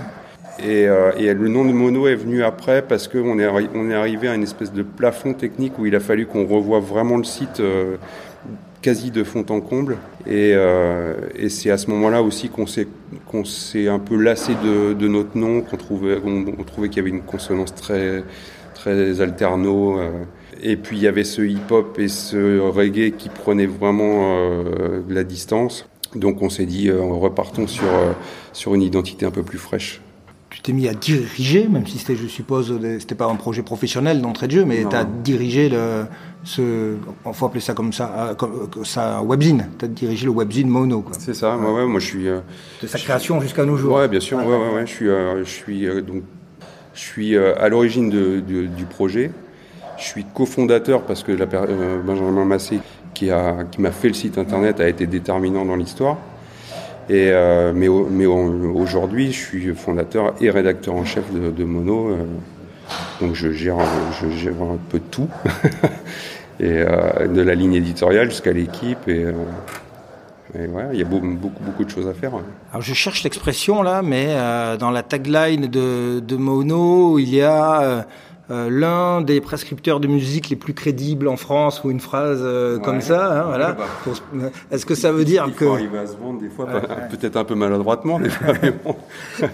Et, 0.63 0.88
euh, 0.88 1.12
et 1.18 1.34
le 1.34 1.48
nom 1.48 1.65
de 1.65 1.72
Mono 1.72 2.08
est 2.08 2.15
venu 2.15 2.44
après 2.44 2.84
parce 2.84 3.08
qu'on 3.08 3.39
est, 3.39 3.94
arrivé 3.94 4.27
à 4.27 4.36
une 4.36 4.44
espèce 4.44 4.72
de 4.72 4.84
plafond 4.84 5.34
technique 5.34 5.80
où 5.80 5.86
il 5.86 5.96
a 5.96 6.00
fallu 6.00 6.27
qu'on 6.27 6.46
revoie 6.46 6.80
vraiment 6.80 7.18
le 7.18 7.24
site 7.24 7.60
euh, 7.60 7.96
quasi 8.82 9.10
de 9.10 9.24
fond 9.24 9.46
en 9.50 9.60
comble. 9.60 9.98
Et, 10.27 10.51
euh, 10.53 11.15
et 11.36 11.50
c'est 11.50 11.72
à 11.72 11.77
ce 11.77 11.89
moment-là 11.89 12.22
aussi 12.22 12.50
qu'on 12.50 12.68
s'est, 12.68 12.88
un 13.88 14.00
peu 14.00 14.15
lassé 14.15 14.53
de, 14.63 15.08
notre 15.08 15.36
nom, 15.36 15.62
qu'on 15.62 15.77
trouvait, 15.77 16.89
qu'il 16.89 16.98
y 16.98 17.00
avait 17.00 17.10
une 17.10 17.24
consonance 17.24 17.74
très, 17.74 18.24
alterno. 19.20 20.00
Et 20.63 20.75
puis 20.75 20.98
il 20.98 21.03
y 21.03 21.08
avait 21.08 21.24
ce 21.24 21.41
hip-hop 21.41 21.98
et 21.98 22.08
ce 22.08 22.60
reggae 22.60 23.15
qui 23.18 23.30
prenaient 23.30 23.65
vraiment 23.65 24.63
de 24.63 25.13
la 25.13 25.24
distance. 25.24 25.88
Donc 26.13 26.41
on 26.44 26.50
s'est 26.50 26.65
dit, 26.65 26.91
repartons 26.91 27.65
sur 28.53 28.75
une 28.75 28.82
identité 28.84 29.25
un 29.25 29.32
peu 29.32 29.44
plus 29.44 29.58
fraîche. 29.58 30.01
Tu 30.51 30.62
t'es 30.62 30.74
mis 30.74 30.88
à 30.89 30.93
diriger, 30.93 31.67
même 31.69 31.88
si 31.88 31.97
c'était, 31.97 32.15
je 32.17 32.28
suppose, 32.28 32.78
c'était 32.99 33.15
pas 33.15 33.25
un 33.28 33.36
projet 33.36 33.62
professionnel 33.63 34.21
d'entrée 34.21 34.47
de 34.47 34.52
jeu, 34.52 34.65
mais 34.65 34.84
tu 34.89 34.95
as 34.95 35.06
dirigé 35.06 35.69
le, 35.69 36.04
ce, 36.43 36.95
on 37.23 37.32
faut 37.32 37.45
appeler 37.45 37.62
ça 37.62 37.73
comme 37.73 37.93
ça, 37.93 38.13
euh, 38.32 38.34
comme, 38.36 38.67
ça 38.84 39.19
un 39.19 39.21
webzine. 39.21 39.67
Tu 39.80 39.86
as 39.86 39.88
dirigé 39.88 40.25
le 40.25 40.32
webzine 40.32 40.67
Mono. 40.67 41.06
C'est 41.17 41.34
ça, 41.34 41.56
ouais, 41.56 41.71
ouais, 41.71 41.86
moi 41.86 42.02
je 42.02 42.06
suis... 42.06 42.28
euh, 42.28 42.41
De 42.82 42.88
sa 42.88 42.99
création 42.99 43.39
jusqu'à 43.39 43.63
nos 43.63 43.78
jours. 43.78 43.95
Ouais, 43.95 44.10
bien 44.10 44.19
sûr. 44.19 44.39
Ouais, 44.39 44.45
ouais, 44.45 44.73
ouais. 44.75 44.86
Je 44.86 44.91
suis, 44.91 45.08
euh, 45.08 45.39
je 45.45 45.49
suis 45.49 45.88
euh, 45.88 46.02
donc, 46.02 46.23
je 46.93 46.99
suis 46.99 47.36
euh, 47.38 47.54
à 47.58 47.69
l'origine 47.69 48.10
de- 48.10 48.41
de- 48.41 48.65
du 48.67 48.84
projet. 48.86 49.32
Je 49.97 50.04
suis 50.04 50.25
cofondateur 50.25 51.04
parce 51.04 51.23
que 51.23 51.32
la, 51.32 51.45
euh, 51.54 52.02
Benjamin 52.02 52.43
Massé, 52.43 52.80
qui 53.13 53.32
a, 53.32 53.63
qui 53.71 53.80
m'a 53.80 53.91
fait 53.91 54.10
le 54.10 54.13
site 54.15 54.38
internet, 54.38 54.82
a 54.82 54.89
été 54.89 55.08
déterminant 55.08 55.63
dans 55.63 55.75
l'histoire. 55.78 56.17
Euh, 57.12 57.74
mais 57.76 57.88
au- 57.88 58.08
mais 58.10 58.26
au- 58.26 58.74
aujourd'hui, 58.76 59.32
je 59.32 59.38
suis 59.38 59.76
fondateur 59.76 60.34
et 60.39 60.50
rédacteur 60.50 60.95
en 60.95 61.04
chef 61.06 61.26
de, 61.34 61.63
Mono. 61.63 62.10
euh, 62.12 62.17
donc 63.19 63.36
je 63.36 63.52
gère, 63.52 63.78
un 63.80 64.78
peu 64.89 65.00
tout, 65.00 65.28
euh, 66.62 67.28
de 67.28 67.41
la 67.41 67.56
ligne 67.56 67.74
éditoriale 67.74 68.30
jusqu'à 68.30 68.54
l'équipe. 68.54 69.08
Et, 69.08 69.26
et 70.56 70.67
il 70.93 71.00
y 71.00 71.02
a 71.02 71.06
beau- 71.06 71.21
beaucoup, 71.21 71.86
de 71.86 71.89
choses 71.89 72.08
à 72.08 72.13
faire. 72.13 72.32
je 72.80 72.93
cherche 72.93 73.24
l'expression 73.24 73.82
là, 73.84 74.02
mais 74.02 74.28
dans 74.80 74.91
la 74.91 75.02
tagline 75.04 75.67
de 75.67 76.36
Mono, 76.36 77.19
il 77.19 77.30
y 77.34 77.41
a 77.41 78.06
euh, 78.51 78.67
euh, 78.67 78.69
l'un 78.69 79.21
des 79.21 79.39
prescripteurs 79.39 79.99
de 80.01 80.07
musique 80.07 80.49
les 80.49 80.55
plus 80.57 80.73
crédibles 80.73 81.27
en 81.29 81.37
France 81.37 81.83
ou 81.83 81.89
une 81.91 81.99
phrase 82.01 82.39
euh, 82.43 82.75
Ouais. 82.77 82.81
comme 82.83 82.99
ça. 83.01 83.41
hein, 83.41 83.45
voilà. 83.47 83.71
Bah. 83.73 83.85
Se- 84.05 84.75
Est-ce 84.75 84.85
que 84.85 84.93
ça 84.95 85.11
veut 85.11 85.23
dire 85.25 85.45
Il 85.47 85.53
que 85.53 85.65
arriver 85.65 85.99
à 85.99 86.05
se 86.07 86.15
vendre 86.17 86.39
des 86.41 86.49
fois, 86.49 86.65
Ouais, 86.65 86.81
peut-être 87.09 87.37
un 87.37 87.43
peu 87.45 87.55
maladroitement, 87.55 88.19
des 88.19 88.29
fois, 88.29 88.53
mais 88.61 88.71
bon. 88.71 88.95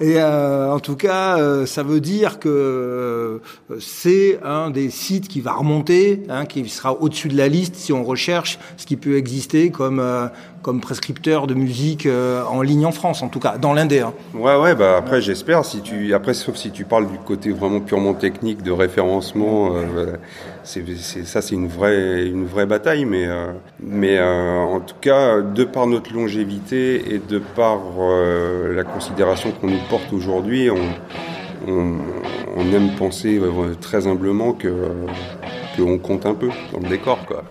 Et 0.00 0.14
euh, 0.18 0.72
en 0.72 0.80
tout 0.80 0.96
cas, 0.96 1.38
euh, 1.38 1.66
ça 1.66 1.82
veut 1.82 2.00
dire 2.00 2.38
que 2.38 2.48
euh, 2.48 3.38
c'est 3.78 4.38
un 4.42 4.70
des 4.70 4.88
sites 4.88 5.28
qui 5.28 5.40
va 5.42 5.52
remonter, 5.52 6.22
hein, 6.30 6.46
qui 6.46 6.66
sera 6.70 6.94
au-dessus 6.94 7.28
de 7.28 7.36
la 7.36 7.48
liste 7.48 7.74
si 7.76 7.92
on 7.92 8.02
recherche 8.02 8.58
ce 8.78 8.86
qui 8.86 8.96
peut 8.96 9.16
exister 9.18 9.70
comme 9.70 10.00
euh, 10.00 10.26
comme 10.62 10.80
prescripteur 10.82 11.46
de 11.46 11.54
musique 11.54 12.04
euh, 12.04 12.42
en 12.44 12.60
ligne 12.60 12.84
en 12.84 12.92
France, 12.92 13.22
en 13.22 13.28
tout 13.28 13.40
cas 13.40 13.56
dans 13.58 13.72
l'Indé. 13.72 14.00
hein. 14.00 14.12
Ouais, 14.34 14.56
ouais, 14.58 14.74
bah 14.74 14.96
après, 14.98 15.20
j'espère, 15.22 15.64
si 15.64 15.80
tu, 15.80 16.12
après, 16.12 16.34
sauf 16.34 16.56
si 16.56 16.70
tu 16.70 16.84
parles 16.84 17.06
du 17.06 17.16
côté 17.18 17.50
vraiment 17.50 17.80
purement 17.80 18.12
technique 18.14 18.29
de 18.30 18.70
référencement, 18.70 19.74
euh, 19.74 20.16
ça, 20.64 21.42
c'est 21.42 21.54
une 21.54 21.68
vraie, 21.68 22.26
une 22.26 22.46
vraie 22.46 22.66
bataille, 22.66 23.04
mais, 23.04 23.26
euh, 23.26 23.52
mais 23.82 24.18
euh, 24.18 24.58
en 24.58 24.80
tout 24.80 24.94
cas, 25.00 25.40
de 25.40 25.64
par 25.64 25.86
notre 25.86 26.12
longévité 26.12 27.14
et 27.14 27.18
de 27.18 27.38
par 27.38 27.80
la 28.70 28.84
considération 28.84 29.52
qu'on 29.52 29.68
nous 29.68 29.82
porte 29.88 30.12
aujourd'hui, 30.12 30.70
on, 30.70 31.98
on, 32.56 32.72
aime 32.72 32.90
penser 32.96 33.40
très 33.80 34.06
humblement 34.06 34.52
que, 34.52 34.68
qu'on 35.76 35.98
compte 35.98 36.26
un 36.26 36.34
peu 36.34 36.48
dans 36.72 36.80
le 36.80 36.88
décor, 36.88 37.24
quoi. 37.26 37.44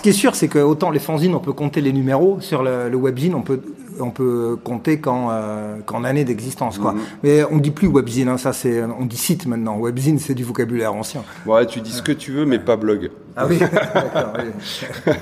Ce 0.00 0.02
qui 0.02 0.08
est 0.08 0.12
sûr, 0.12 0.34
c'est 0.34 0.48
que 0.48 0.58
autant 0.58 0.90
les 0.90 0.98
fanzines, 0.98 1.34
on 1.34 1.40
peut 1.40 1.52
compter 1.52 1.82
les 1.82 1.92
numéros 1.92 2.38
sur 2.40 2.62
le, 2.62 2.88
le 2.88 2.96
webzine, 2.96 3.34
on 3.34 3.42
peut 3.42 3.60
on 4.00 4.10
peut 4.10 4.56
compter 4.62 5.00
qu'en 5.00 5.28
euh, 5.30 5.76
qu'en 5.84 6.04
années 6.04 6.24
d'existence, 6.24 6.78
quoi. 6.78 6.92
Mhm. 6.92 7.00
Mais 7.22 7.44
on 7.50 7.58
dit 7.58 7.70
plus 7.70 7.88
webzine, 7.88 8.28
hein, 8.28 8.38
ça 8.38 8.52
c'est, 8.52 8.82
on 8.82 9.06
dit 9.06 9.16
site 9.16 9.46
maintenant. 9.46 9.78
Webzine, 9.78 10.18
c'est 10.18 10.34
du 10.34 10.44
vocabulaire 10.44 10.94
ancien. 10.94 11.22
Ouais, 11.46 11.66
tu 11.66 11.80
dis 11.80 11.92
ce 11.92 12.02
que 12.02 12.12
tu 12.12 12.32
veux, 12.32 12.46
mais 12.46 12.58
pas 12.58 12.76
blog. 12.76 13.10
Ah 13.36 13.46
oui, 13.48 13.58
oui. 15.06 15.12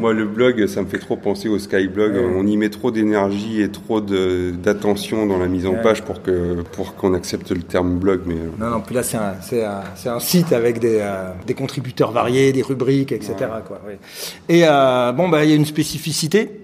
Moi, 0.00 0.12
le 0.12 0.24
blog, 0.24 0.66
ça 0.66 0.80
me 0.82 0.86
fait 0.86 0.98
trop 0.98 1.16
penser 1.16 1.48
au 1.48 1.58
Skyblog. 1.58 2.14
Ouais. 2.14 2.32
On 2.36 2.46
y 2.46 2.56
met 2.56 2.70
trop 2.70 2.90
d'énergie 2.90 3.60
et 3.60 3.70
trop 3.70 4.00
d'attention 4.00 5.26
dans 5.26 5.38
la 5.38 5.46
mise 5.46 5.66
en 5.66 5.74
page 5.74 6.02
pour 6.02 6.22
que 6.22 6.62
pour 6.72 6.94
qu'on 6.96 7.14
accepte 7.14 7.50
le 7.50 7.62
terme 7.62 7.98
blog. 7.98 8.22
Mais 8.26 8.34
euh, 8.34 8.48
Non, 8.58 8.70
non, 8.70 8.80
puis 8.80 8.94
là 8.94 9.02
c'est 9.02 9.16
un, 9.16 9.34
un, 9.52 10.10
un 10.16 10.20
site 10.20 10.52
avec 10.52 10.78
des, 10.78 10.98
euh, 11.00 11.32
des 11.46 11.54
contributeurs 11.54 12.12
variés, 12.12 12.52
des 12.52 12.62
rubriques, 12.62 13.12
etc. 13.12 13.34
Quoi, 13.66 13.80
oui. 13.86 13.94
Et 14.48 14.62
euh, 14.66 15.12
bon, 15.12 15.28
bah 15.28 15.44
il 15.44 15.50
y 15.50 15.52
a 15.52 15.56
une 15.56 15.66
spécificité. 15.66 16.63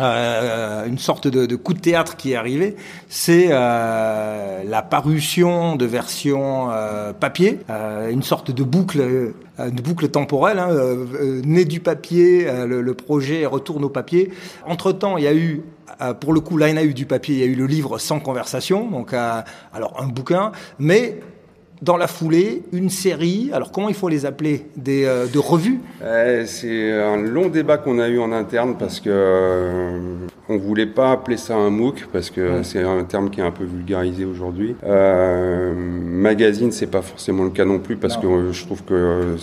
Euh, 0.00 0.86
une 0.86 0.98
sorte 0.98 1.28
de, 1.28 1.56
coup 1.56 1.74
de 1.74 1.80
théâtre 1.80 2.16
qui 2.16 2.32
est 2.32 2.36
arrivé, 2.36 2.76
c'est 3.08 3.48
euh, 3.50 4.62
la 4.64 4.82
parution 4.82 5.76
de 5.76 5.84
versions 5.84 6.70
euh, 6.70 7.12
papier, 7.12 7.60
euh, 7.68 8.10
une 8.10 8.22
sorte 8.22 8.50
de 8.50 8.62
boucle, 8.62 9.00
euh, 9.00 9.70
de 9.70 9.82
boucle 9.82 10.08
temporelle, 10.08 10.58
hein, 10.58 10.70
euh, 10.70 11.06
euh, 11.20 11.42
née 11.44 11.64
du 11.64 11.80
papier, 11.80 12.48
euh, 12.48 12.66
le, 12.66 12.80
le 12.80 12.94
projet 12.94 13.44
retourne 13.44 13.84
au 13.84 13.90
papier. 13.90 14.32
Entre 14.66 14.92
temps, 14.92 15.18
il 15.18 15.24
y 15.24 15.28
a 15.28 15.34
eu, 15.34 15.62
euh, 16.00 16.14
pour 16.14 16.32
le 16.32 16.40
coup, 16.40 16.56
là, 16.56 16.68
il 16.68 16.76
y 16.76 16.78
a 16.78 16.84
eu 16.84 16.94
du 16.94 17.06
papier, 17.06 17.34
il 17.34 17.40
y 17.40 17.44
a 17.44 17.46
eu 17.46 17.54
le 17.54 17.66
livre 17.66 17.98
sans 17.98 18.18
conversation, 18.18 18.90
donc 18.90 19.12
euh, 19.12 19.42
alors 19.74 20.02
un 20.02 20.06
bouquin, 20.06 20.52
mais 20.78 21.20
dans 21.82 21.96
la 21.96 22.06
foulée, 22.06 22.62
une 22.72 22.88
série, 22.88 23.50
alors 23.52 23.72
comment 23.72 23.88
il 23.88 23.94
faut 23.94 24.08
les 24.08 24.24
appeler, 24.24 24.66
des 24.76 25.04
euh, 25.04 25.26
de 25.26 25.38
revues? 25.38 25.80
Ouais, 26.00 26.44
c'est 26.46 26.92
un 26.92 27.16
long 27.16 27.48
débat 27.48 27.76
qu'on 27.76 27.98
a 27.98 28.08
eu 28.08 28.18
en 28.20 28.30
interne 28.32 28.76
parce 28.78 29.00
que 29.00 29.10
euh, 29.10 29.98
on 30.48 30.56
voulait 30.58 30.86
pas 30.86 31.10
appeler 31.10 31.36
ça 31.36 31.56
un 31.56 31.70
MOOC 31.70 32.06
parce 32.12 32.30
que 32.30 32.62
c'est 32.62 32.82
un 32.82 33.02
terme 33.04 33.30
qui 33.30 33.40
est 33.40 33.44
un 33.44 33.50
peu 33.50 33.64
vulgarisé 33.64 34.24
aujourd'hui. 34.24 34.76
Euh, 34.84 35.74
magazine, 35.76 36.70
c'est 36.70 36.86
pas 36.86 37.02
forcément 37.02 37.44
le 37.44 37.50
cas 37.50 37.64
non 37.64 37.80
plus 37.80 37.96
parce 37.96 38.14
Non. 38.16 38.22
que 38.22 38.26
euh, 38.28 38.52
je 38.52 38.64
trouve 38.64 38.82
que 38.84 38.94
euh, 38.94 39.36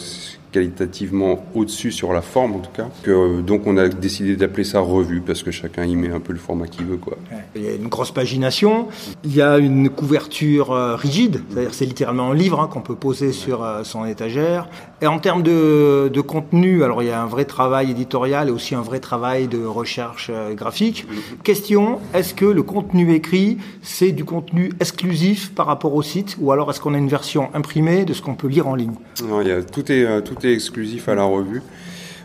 qualitativement 0.52 1.46
au-dessus 1.54 1.92
sur 1.92 2.14
la 2.14 2.22
forme 2.22 2.54
en 2.54 2.60
tout 2.60 2.72
cas. 2.72 2.88
Que, 3.04 3.12
euh, 3.12 3.42
donc 3.42 3.68
on 3.68 3.78
a 3.78 3.88
décidé 3.88 4.36
d'appeler 4.36 4.64
ça 4.64 4.80
revue 4.80 5.22
parce 5.22 5.44
que 5.44 5.52
chacun 5.52 5.86
y 5.86 5.96
met 5.96 6.12
un 6.12 6.20
peu 6.20 6.34
le 6.34 6.40
format 6.40 6.68
qu'il 6.68 6.86
veut 6.86 6.98
quoi. 6.98 7.18
Il 7.56 7.64
y 7.64 7.68
a 7.68 7.74
une 7.74 7.88
grosse 7.88 8.12
pagination, 8.12 8.88
il 9.24 9.36
y 9.36 9.42
a 9.42 9.58
une 9.58 9.90
couverture 9.90 10.72
euh, 10.72 10.96
rigide, 10.96 11.42
c'est-à-dire 11.50 11.74
c'est 11.74 11.86
littéralement 11.86 12.32
un 12.32 12.34
livre 12.34 12.60
hein, 12.60 12.70
qu'on 12.72 12.82
peut 12.82 12.96
poser 12.96 13.32
sur 13.32 13.64
euh, 13.64 13.84
son 13.84 14.06
étagère. 14.06 14.68
Et 15.02 15.08
en 15.08 15.20
termes 15.20 15.44
de, 15.44 16.10
de 16.14 16.22
contenu, 16.22 16.84
alors 16.84 17.02
il 17.04 17.08
y 17.08 17.12
a 17.12 17.22
un 17.22 17.26
vrai 17.26 17.46
travail 17.46 17.92
éditorial 17.92 18.50
et 18.50 18.52
aussi 18.52 18.76
un 18.76 18.82
vrai 18.82 19.00
travail 19.00 19.48
de 19.48 19.64
recherche 19.64 20.30
euh, 20.34 20.54
graphique. 20.54 21.06
Question, 21.44 22.00
est-ce 22.14 22.34
que 22.34 22.46
le 22.46 22.64
contenu 22.64 23.14
écrit, 23.14 23.58
c'est 23.82 24.12
du 24.12 24.26
contenu 24.26 24.72
exclusif 24.80 25.54
par 25.54 25.66
rapport 25.66 25.94
au 25.94 26.02
site 26.02 26.38
ou 26.40 26.52
alors 26.52 26.70
est-ce 26.70 26.82
qu'on 26.82 26.94
a 26.94 26.98
une 26.98 27.08
version 27.08 27.50
imprimée 27.54 28.06
de 28.06 28.14
ce 28.14 28.22
qu'on 28.22 28.36
peut 28.36 28.48
lire 28.48 28.68
en 28.68 28.76
ligne? 28.76 28.96
Non, 29.28 29.42
il 29.42 29.48
y 29.48 29.52
a, 29.52 29.64
tout, 29.64 29.92
est, 29.92 30.22
tout 30.24 30.39
exclusif 30.48 31.10
à 31.10 31.16
la 31.16 31.24
revue. 31.24 31.62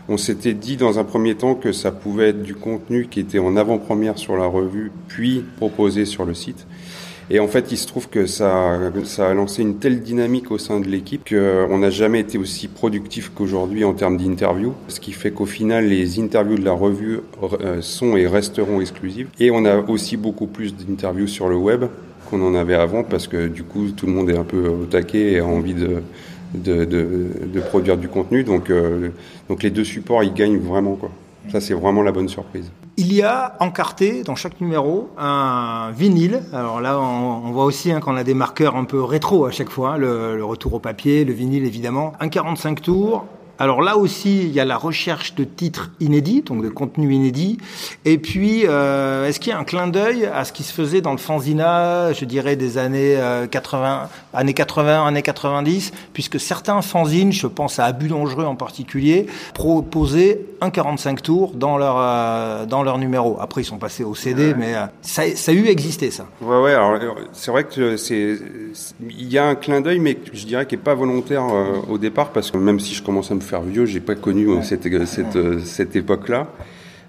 On 0.07 0.17
s'était 0.17 0.53
dit 0.53 0.77
dans 0.77 0.99
un 0.99 1.03
premier 1.03 1.35
temps 1.35 1.55
que 1.55 1.71
ça 1.71 1.91
pouvait 1.91 2.29
être 2.29 2.43
du 2.43 2.53
contenu 2.53 3.07
qui 3.09 3.19
était 3.19 3.39
en 3.39 3.57
avant-première 3.57 4.17
sur 4.17 4.37
la 4.37 4.45
revue, 4.45 4.91
puis 5.07 5.43
proposé 5.57 6.05
sur 6.05 6.25
le 6.25 6.33
site. 6.33 6.67
Et 7.31 7.39
en 7.39 7.47
fait, 7.47 7.71
il 7.71 7.77
se 7.77 7.87
trouve 7.87 8.07
que 8.07 8.27
ça, 8.27 8.79
ça 9.05 9.29
a 9.29 9.33
lancé 9.33 9.63
une 9.63 9.77
telle 9.77 10.01
dynamique 10.01 10.51
au 10.51 10.59
sein 10.59 10.79
de 10.79 10.87
l'équipe 10.87 11.27
qu'on 11.27 11.77
n'a 11.79 11.89
jamais 11.89 12.19
été 12.19 12.37
aussi 12.37 12.67
productif 12.67 13.31
qu'aujourd'hui 13.33 13.83
en 13.83 13.93
termes 13.93 14.17
d'interviews. 14.17 14.75
Ce 14.89 14.99
qui 14.99 15.11
fait 15.11 15.31
qu'au 15.31 15.47
final, 15.47 15.87
les 15.87 16.19
interviews 16.19 16.59
de 16.59 16.65
la 16.65 16.73
revue 16.73 17.21
euh, 17.61 17.81
sont 17.81 18.15
et 18.15 18.27
resteront 18.27 18.79
exclusives. 18.79 19.29
Et 19.39 19.49
on 19.49 19.65
a 19.65 19.77
aussi 19.77 20.17
beaucoup 20.17 20.45
plus 20.45 20.75
d'interviews 20.75 21.27
sur 21.27 21.49
le 21.49 21.55
web 21.55 21.85
qu'on 22.29 22.43
en 22.43 22.53
avait 22.53 22.75
avant 22.75 23.03
parce 23.03 23.27
que 23.27 23.47
du 23.47 23.63
coup, 23.63 23.87
tout 23.89 24.05
le 24.05 24.11
monde 24.11 24.29
est 24.29 24.37
un 24.37 24.43
peu 24.43 24.67
au 24.67 24.85
taquet 24.85 25.33
et 25.33 25.39
a 25.39 25.45
envie 25.45 25.73
de, 25.73 26.03
de, 26.55 27.59
produire 27.69 27.97
du 27.97 28.07
contenu. 28.07 28.43
Donc, 28.43 28.69
euh, 28.69 29.09
donc 29.49 29.63
les 29.63 29.69
deux 29.69 29.83
supports, 29.83 30.23
ils 30.23 30.33
gagnent 30.33 30.57
vraiment. 30.59 30.95
Quoi. 30.95 31.09
Ça, 31.51 31.61
c'est 31.61 31.73
vraiment 31.73 32.01
la 32.01 32.11
bonne 32.11 32.29
surprise. 32.29 32.71
Il 32.97 33.13
y 33.13 33.21
a 33.21 33.55
encarté 33.59 34.23
dans 34.23 34.35
chaque 34.35 34.61
numéro 34.61 35.09
un 35.17 35.91
vinyle. 35.91 36.41
Alors 36.53 36.81
là, 36.81 36.99
on, 36.99 37.47
on 37.47 37.51
voit 37.51 37.65
aussi 37.65 37.91
hein, 37.91 37.99
qu'on 37.99 38.15
a 38.15 38.23
des 38.23 38.33
marqueurs 38.33 38.75
un 38.75 38.85
peu 38.85 39.03
rétro 39.03 39.45
à 39.45 39.51
chaque 39.51 39.69
fois. 39.69 39.93
hein, 39.93 39.97
le, 39.97 40.37
le 40.37 40.45
retour 40.45 40.73
au 40.73 40.79
papier, 40.79 41.25
le 41.25 41.33
vinyle 41.33 41.65
évidemment. 41.65 42.13
Un 42.19 42.29
45 42.29 42.81
tours. 42.81 43.25
Alors 43.59 43.81
là 43.81 43.95
aussi, 43.97 44.41
il 44.43 44.51
y 44.51 44.59
a 44.59 44.65
la 44.65 44.77
recherche 44.77 45.35
de 45.35 45.43
titres 45.43 45.89
inédits, 45.99 46.41
donc 46.41 46.63
de 46.63 46.69
contenu 46.69 47.13
inédit. 47.13 47.57
Et 48.03 48.17
puis, 48.17 48.63
euh, 48.65 49.25
est-ce 49.27 49.39
qu'il 49.39 49.51
y 49.51 49.55
a 49.55 49.59
un 49.59 49.63
clin 49.63 49.87
d'œil 49.87 50.25
à 50.25 50.43
ce 50.43 50.51
qui 50.51 50.63
se 50.63 50.73
faisait 50.73 51.01
dans 51.01 51.11
le 51.11 51.17
fanzina, 51.17 52.11
je 52.13 52.25
dirais 52.25 52.55
des 52.55 52.77
années 52.77 53.15
euh, 53.17 53.47
80, 53.47 54.09
années 54.33 54.53
80, 54.53 55.05
années 55.07 55.21
90, 55.21 55.91
puisque 56.13 56.39
certains 56.39 56.81
fanzines, 56.81 57.31
je 57.31 57.47
pense 57.47 57.79
à 57.79 57.85
Abus 57.85 58.07
dangereux 58.09 58.45
en 58.45 58.55
particulier, 58.55 59.27
proposaient 59.53 60.41
un 60.61 60.69
45 60.69 61.21
tours 61.21 61.51
dans 61.53 61.77
leur 61.77 61.95
euh, 61.97 62.65
dans 62.65 62.83
leur 62.83 62.97
numéro. 62.97 63.37
Après, 63.39 63.61
ils 63.61 63.65
sont 63.65 63.77
passés 63.77 64.03
au 64.03 64.15
CD, 64.15 64.53
mais 64.57 64.75
euh, 64.75 64.85
ça, 65.01 65.23
ça 65.35 65.51
a 65.51 65.55
eu 65.55 65.67
existé 65.67 66.11
ça. 66.11 66.25
Ouais, 66.41 66.59
ouais. 66.61 66.73
Alors, 66.73 66.97
c'est 67.33 67.51
vrai 67.51 67.63
que 67.63 67.97
c'est, 67.97 68.37
c'est- 68.73 68.95
il 69.09 69.31
y 69.31 69.37
a 69.37 69.45
un 69.45 69.55
clin 69.55 69.81
d'œil, 69.81 69.99
mais 69.99 70.17
je 70.33 70.45
dirais 70.45 70.65
qu'il 70.65 70.77
est 70.79 70.81
pas 70.81 70.93
volontaire 70.95 71.43
euh, 71.53 71.79
au 71.89 71.97
départ, 71.97 72.29
parce 72.29 72.51
que 72.51 72.57
même 72.57 72.79
si 72.79 72.93
je 72.93 73.01
commence 73.03 73.31
à 73.31 73.35
me 73.35 73.39
faire 73.45 73.61
vieux, 73.61 73.85
j'ai 73.85 73.99
pas 74.01 74.15
connu 74.15 74.47
euh, 74.49 74.61
cette 74.63 74.83
cette 75.05 75.35
euh, 75.35 75.59
cette 75.63 75.95
époque-là. 75.95 76.47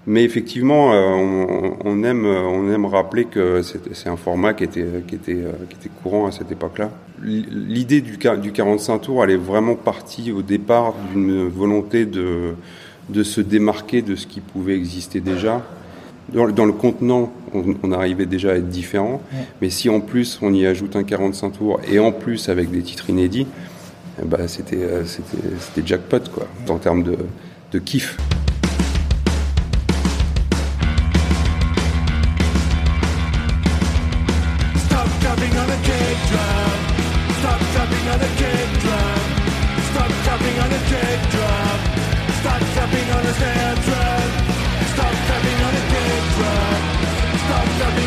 Mais 0.09 0.23
effectivement, 0.23 0.93
euh, 0.93 1.01
on, 1.09 1.77
on 1.83 2.03
aime 2.03 2.25
on 2.25 2.71
aime 2.71 2.85
rappeler 2.85 3.25
que 3.25 3.61
c'est 3.61 4.07
un 4.09 4.15
format 4.15 4.53
qui 4.53 4.63
était 4.63 4.85
qui 5.07 5.15
était 5.15 5.33
euh, 5.33 5.51
qui 5.69 5.75
était 5.75 5.89
courant 6.01 6.25
à 6.27 6.31
cette 6.31 6.49
époque-là. 6.51 6.91
L'idée 7.21 7.99
du 8.01 8.17
du 8.41 8.51
45 8.51 8.99
tours, 8.99 9.23
elle 9.23 9.31
est 9.31 9.35
vraiment 9.35 9.75
partie 9.75 10.31
au 10.31 10.41
départ 10.41 10.93
d'une 11.13 11.47
volonté 11.49 12.05
de 12.05 12.53
de 13.09 13.23
se 13.23 13.41
démarquer 13.41 14.01
de 14.01 14.15
ce 14.15 14.27
qui 14.27 14.39
pouvait 14.39 14.75
exister 14.75 15.19
déjà. 15.19 15.65
Dans, 16.33 16.43
le- 16.43 16.51
dans 16.51 16.65
le 16.65 16.73
contenant, 16.73 17.31
on, 17.53 17.63
on 17.83 17.91
arrivait 17.93 18.25
déjà 18.25 18.51
à 18.51 18.55
être 18.55 18.67
différent, 18.67 19.21
mais 19.61 19.69
si 19.69 19.87
en 19.89 20.01
plus 20.01 20.39
on 20.41 20.53
y 20.53 20.65
ajoute 20.65 20.97
un 20.97 21.03
45 21.03 21.51
tours 21.51 21.79
et 21.89 21.99
en 21.99 22.11
plus 22.11 22.49
avec 22.49 22.69
des 22.69 22.81
titres 22.81 23.09
inédits, 23.09 23.47
ben, 24.25 24.47
c'était 24.47 24.87
c'était 25.03 25.85
jackpot 25.85 26.19
quoi, 26.33 26.47
en 26.69 26.77
termes 26.77 27.03
de, 27.03 27.17
de 27.71 27.79
kiff. 27.79 28.17
Stop 34.85 35.07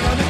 a 0.03 0.30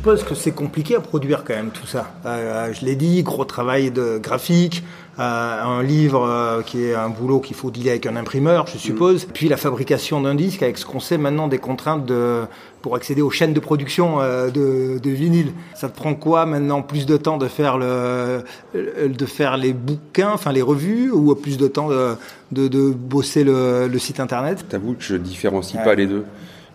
suppose 0.00 0.22
que 0.24 0.34
c'est 0.34 0.52
compliqué 0.52 0.96
à 0.96 1.00
produire 1.00 1.44
quand 1.44 1.52
même 1.54 1.68
tout 1.70 1.86
ça. 1.86 2.10
Euh, 2.24 2.72
je 2.72 2.86
l'ai 2.86 2.96
dit, 2.96 3.22
gros 3.22 3.44
travail 3.44 3.90
de 3.90 4.16
graphique, 4.16 4.82
euh, 5.18 5.22
un 5.62 5.82
livre 5.82 6.26
euh, 6.26 6.62
qui 6.62 6.84
est 6.84 6.94
un 6.94 7.10
boulot 7.10 7.40
qu'il 7.40 7.54
faut 7.54 7.70
dealer 7.70 7.90
avec 7.90 8.06
un 8.06 8.16
imprimeur, 8.16 8.66
je 8.66 8.78
suppose. 8.78 9.26
Puis 9.34 9.50
la 9.50 9.58
fabrication 9.58 10.22
d'un 10.22 10.34
disque 10.34 10.62
avec 10.62 10.78
ce 10.78 10.86
qu'on 10.86 11.00
sait 11.00 11.18
maintenant 11.18 11.48
des 11.48 11.58
contraintes 11.58 12.06
de 12.06 12.44
pour 12.80 12.96
accéder 12.96 13.20
aux 13.20 13.28
chaînes 13.28 13.52
de 13.52 13.60
production 13.60 14.22
euh, 14.22 14.48
de, 14.48 14.98
de 14.98 15.10
vinyle. 15.10 15.52
Ça 15.74 15.90
te 15.90 15.96
prend 15.96 16.14
quoi 16.14 16.46
maintenant 16.46 16.80
Plus 16.80 17.04
de 17.04 17.18
temps 17.18 17.36
de 17.36 17.46
faire 17.46 17.76
le 17.76 18.42
de 18.74 19.26
faire 19.26 19.58
les 19.58 19.74
bouquins, 19.74 20.30
enfin 20.32 20.50
les 20.50 20.62
revues, 20.62 21.10
ou 21.10 21.34
plus 21.34 21.58
de 21.58 21.68
temps 21.68 21.90
de, 21.90 22.12
de, 22.52 22.68
de 22.68 22.88
bosser 22.88 23.44
le, 23.44 23.86
le 23.86 23.98
site 23.98 24.18
internet? 24.18 24.64
T'avoue 24.66 24.94
que 24.94 25.02
je 25.04 25.16
différencie 25.16 25.76
Ouais. 25.76 25.84
pas 25.84 25.94
les 25.94 26.06
deux. 26.06 26.24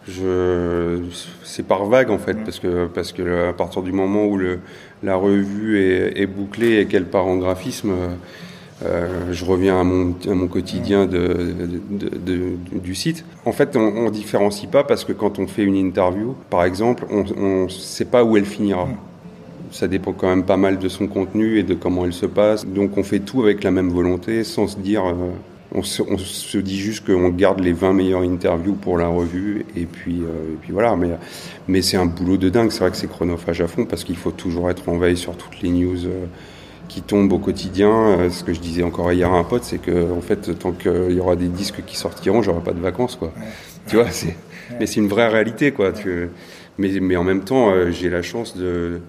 Je, 0.08 1.00
c'est 1.44 1.66
par 1.66 1.86
vague 1.86 2.12
en 2.12 2.20
fait, 2.20 2.36
parce 2.44 2.60
que 2.60 2.86
parce 2.88 3.12
que 3.12 3.50
à 3.50 3.54
partir 3.54 3.82
du 3.82 3.92
moment 3.92 4.26
où 4.26 4.38
le, 4.38 4.60
la 5.04 5.16
revue 5.16 5.80
est, 5.80 6.22
est 6.22 6.28
bouclée 6.28 6.80
et 6.80 6.86
qu'elle 6.86 7.06
part 7.06 7.26
en 7.26 7.38
graphisme, 7.38 7.92
euh, 8.86 9.32
je 9.32 9.46
reviens 9.46 9.80
à 9.80 9.84
mon, 9.84 10.14
à 10.30 10.34
mon 10.36 10.48
quotidien 10.48 11.06
de, 11.08 11.18
de- 11.90 12.10
de- 12.20 12.80
du 12.80 12.94
site. 12.94 13.26
En 13.46 13.52
fait, 13.52 13.76
on, 13.76 13.80
on 14.06 14.12
différencie 14.12 14.70
pas 14.70 14.84
parce 14.84 15.06
que 15.06 15.14
quand 15.14 15.40
on 15.40 15.48
fait 15.48 15.64
une 15.64 15.76
interview, 15.78 16.36
par 16.52 16.66
exemple, 16.66 17.06
on, 17.10 17.24
on 17.38 17.70
sait 17.70 18.06
pas 18.06 18.24
où 18.24 18.38
elle 18.38 18.46
finira. 18.46 18.88
Ça 19.72 19.88
dépend 19.88 20.14
quand 20.14 20.28
même 20.28 20.44
pas 20.44 20.58
mal 20.58 20.78
de 20.78 20.88
son 20.88 21.08
contenu 21.08 21.58
et 21.58 21.64
de 21.64 21.74
comment 21.74 22.06
elle 22.06 22.14
se 22.14 22.28
passe. 22.28 22.66
Donc 22.66 22.98
on 22.98 23.04
fait 23.04 23.20
tout 23.22 23.42
avec 23.42 23.64
la 23.64 23.72
même 23.72 23.90
volonté, 23.90 24.44
sans 24.44 24.68
se 24.68 24.78
dire, 24.78 25.04
euh, 25.06 25.14
on 25.74 25.84
se, 25.84 26.02
on 26.04 26.18
se 26.18 26.58
dit 26.58 26.78
juste 26.80 27.06
qu'on 27.06 27.30
garde 27.30 27.60
les 27.60 27.74
20 27.74 27.94
meilleures 27.94 28.22
interviews 28.22 28.74
pour 28.76 28.98
la 28.98 29.08
revue 29.08 29.66
et 29.76 29.86
puis, 29.86 30.22
euh, 30.22 30.54
et 30.54 30.58
puis 30.62 30.72
voilà. 30.72 30.96
Mais, 30.96 31.10
mais 31.68 31.82
c'est 31.82 31.98
un 31.98 32.06
boulot 32.06 32.38
de 32.38 32.50
dingue. 32.50 32.72
C'est 32.72 32.80
vrai 32.80 32.92
que 32.92 32.98
c'est 32.98 33.10
chronophage 33.10 33.62
à 33.62 33.68
fond 33.68 33.86
parce 33.86 34.04
qu'il 34.04 34.16
faut 34.18 34.32
toujours 34.32 34.70
être 34.70 34.88
en 34.90 34.98
veille 34.98 35.18
sur 35.18 35.36
toutes 35.36 35.62
les 35.62 35.70
news 35.70 36.06
euh, 36.06 36.26
qui 36.88 37.02
tombent 37.02 37.34
au 37.34 37.40
quotidien. 37.40 37.90
Euh, 37.92 38.30
ce 38.30 38.44
que 38.44 38.54
je 38.54 38.60
disais 38.60 38.84
encore 38.84 39.12
hier 39.12 39.32
à 39.32 39.38
un 39.38 39.44
pote, 39.44 39.64
c'est 39.64 39.80
que 39.80 40.12
en 40.12 40.22
fait, 40.22 40.58
tant 40.58 40.72
qu'il 40.72 41.12
y 41.12 41.20
aura 41.20 41.36
des 41.36 41.48
disques 41.48 41.84
qui 41.86 41.98
sortiront, 41.98 42.42
j'aurai 42.42 42.62
pas 42.62 42.74
de 42.74 42.80
vacances, 42.82 43.16
quoi. 43.16 43.34
Tu 43.88 43.96
vois, 43.98 44.10
c'est, 44.12 44.36
mais 44.80 44.86
c'est 44.86 45.00
une 45.00 45.08
vraie 45.08 45.28
réalité, 45.28 45.72
quoi. 45.72 45.92
Tu- 45.92 46.30
mais, 46.78 46.90
mais 47.00 47.16
en 47.16 47.24
même 47.24 47.44
temps, 47.44 47.72
j'ai 47.92 48.10
la 48.10 48.22
chance 48.22 48.56
de, 48.58 49.00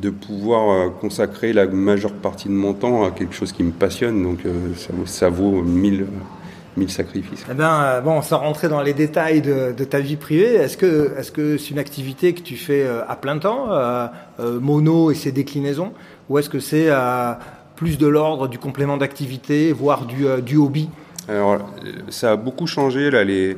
de 0.00 0.10
pouvoir 0.10 0.70
euh, 0.70 0.88
consacrer 1.00 1.52
la 1.52 1.66
majeure 1.66 2.12
partie 2.12 2.48
de 2.48 2.54
mon 2.54 2.74
temps 2.74 3.04
à 3.04 3.10
quelque 3.10 3.34
chose 3.34 3.52
qui 3.52 3.62
me 3.62 3.72
passionne. 3.72 4.22
Donc 4.22 4.40
euh, 4.44 4.74
ça, 4.76 4.88
vaut- 4.92 5.06
ça 5.06 5.28
vaut 5.28 5.62
mille, 5.62 6.06
mille 6.76 6.90
sacrifices. 6.90 7.44
Eh 7.50 7.54
ben, 7.54 7.80
euh, 7.82 8.00
bon, 8.00 8.20
sans 8.22 8.38
rentrer 8.38 8.68
dans 8.68 8.82
les 8.82 8.92
détails 8.94 9.40
de, 9.40 9.72
de 9.76 9.84
ta 9.84 10.00
vie 10.00 10.16
privée, 10.16 10.54
est-ce 10.54 10.76
que 10.76 11.12
est-ce 11.18 11.32
que 11.32 11.56
c'est 11.56 11.70
une 11.70 11.78
activité 11.78 12.34
que 12.34 12.42
tu 12.42 12.56
fais 12.56 12.86
à 13.08 13.16
plein 13.16 13.38
temps, 13.38 13.68
euh, 13.70 14.08
mono 14.60 15.10
et 15.10 15.14
ses 15.14 15.32
déclinaisons, 15.32 15.92
ou 16.28 16.38
est-ce 16.38 16.50
que 16.50 16.60
c'est 16.60 16.86
euh, 16.88 17.32
plus 17.76 17.98
de 17.98 18.06
l'ordre 18.06 18.48
du 18.48 18.58
complément 18.58 18.96
d'activité, 18.96 19.72
voire 19.72 20.06
du, 20.06 20.26
euh, 20.26 20.40
du 20.40 20.56
hobby? 20.56 20.88
Alors, 21.28 21.58
ça 22.08 22.32
a 22.32 22.36
beaucoup 22.36 22.66
changé 22.66 23.10
là 23.10 23.24
les 23.24 23.56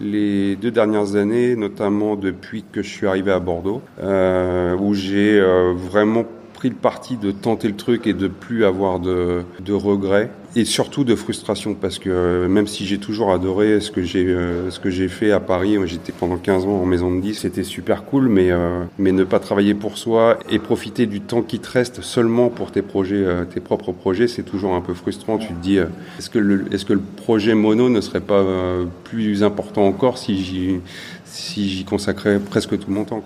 les 0.00 0.56
deux 0.56 0.70
dernières 0.70 1.16
années, 1.16 1.56
notamment 1.56 2.16
depuis 2.16 2.64
que 2.70 2.82
je 2.82 2.88
suis 2.88 3.06
arrivé 3.06 3.30
à 3.32 3.38
Bordeaux, 3.38 3.82
euh, 4.02 4.74
où 4.76 4.94
j'ai 4.94 5.38
euh, 5.38 5.72
vraiment 5.74 6.24
pris 6.60 6.68
le 6.68 6.74
parti 6.74 7.16
de 7.16 7.30
tenter 7.30 7.68
le 7.68 7.74
truc 7.74 8.06
et 8.06 8.12
de 8.12 8.28
plus 8.28 8.66
avoir 8.66 9.00
de, 9.00 9.44
regrets 9.72 10.30
et 10.56 10.66
surtout 10.66 11.04
de 11.04 11.14
frustration 11.14 11.72
parce 11.72 11.98
que 11.98 12.10
euh, 12.10 12.48
même 12.48 12.66
si 12.66 12.84
j'ai 12.84 12.98
toujours 12.98 13.32
adoré 13.32 13.80
ce 13.80 13.90
que 13.90 14.02
j'ai 14.02 14.26
euh, 14.26 14.68
ce 14.70 14.78
que 14.78 14.90
j'ai 14.90 15.08
fait 15.08 15.30
à 15.32 15.40
Paris, 15.40 15.78
j'étais 15.86 16.12
pendant 16.12 16.36
15 16.36 16.66
ans 16.66 16.82
en 16.82 16.84
maison 16.84 17.14
de 17.14 17.20
10, 17.22 17.34
c'était 17.34 17.64
super 17.64 18.04
cool 18.04 18.28
mais 18.28 18.50
euh, 18.50 18.82
mais 18.98 19.12
ne 19.12 19.24
pas 19.24 19.38
travailler 19.38 19.72
pour 19.72 19.96
soi 19.96 20.38
et 20.50 20.58
profiter 20.58 21.06
du 21.06 21.22
temps 21.22 21.40
qui 21.40 21.60
te 21.60 21.70
reste 21.70 22.02
seulement 22.02 22.50
pour 22.50 22.72
tes 22.72 22.82
projets 22.82 23.24
tes 23.54 23.60
propres 23.60 23.92
projets, 23.92 24.28
c'est 24.28 24.42
toujours 24.42 24.74
un 24.74 24.82
peu 24.82 24.92
frustrant, 24.92 25.38
tu 25.38 25.48
te 25.54 25.62
dis 25.62 25.78
est-ce 25.78 26.28
que 26.28 26.38
le 26.38 26.66
est-ce 26.74 26.84
que 26.84 26.92
le 26.92 27.00
projet 27.00 27.54
mono 27.54 27.88
ne 27.88 28.02
serait 28.02 28.20
pas 28.20 28.44
plus 29.04 29.42
important 29.42 29.86
encore 29.86 30.18
si 30.18 30.44
j'y 30.44 30.80
si 31.24 31.70
j'y 31.70 31.84
consacrais 31.84 32.38
presque 32.38 32.78
tout 32.78 32.90
mon 32.90 33.04
temps. 33.04 33.22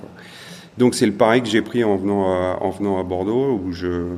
Donc 0.79 0.95
c'est 0.95 1.07
le 1.07 1.13
pari 1.13 1.43
que 1.43 1.49
j'ai 1.49 1.63
pris 1.63 1.85
en 1.85 1.97
venant 1.97 2.33
à, 2.33 2.59
en 2.61 2.71
venant 2.71 2.99
à 2.99 3.05
Bordeaux 3.05 3.61
où 3.65 3.73
je 3.73 4.17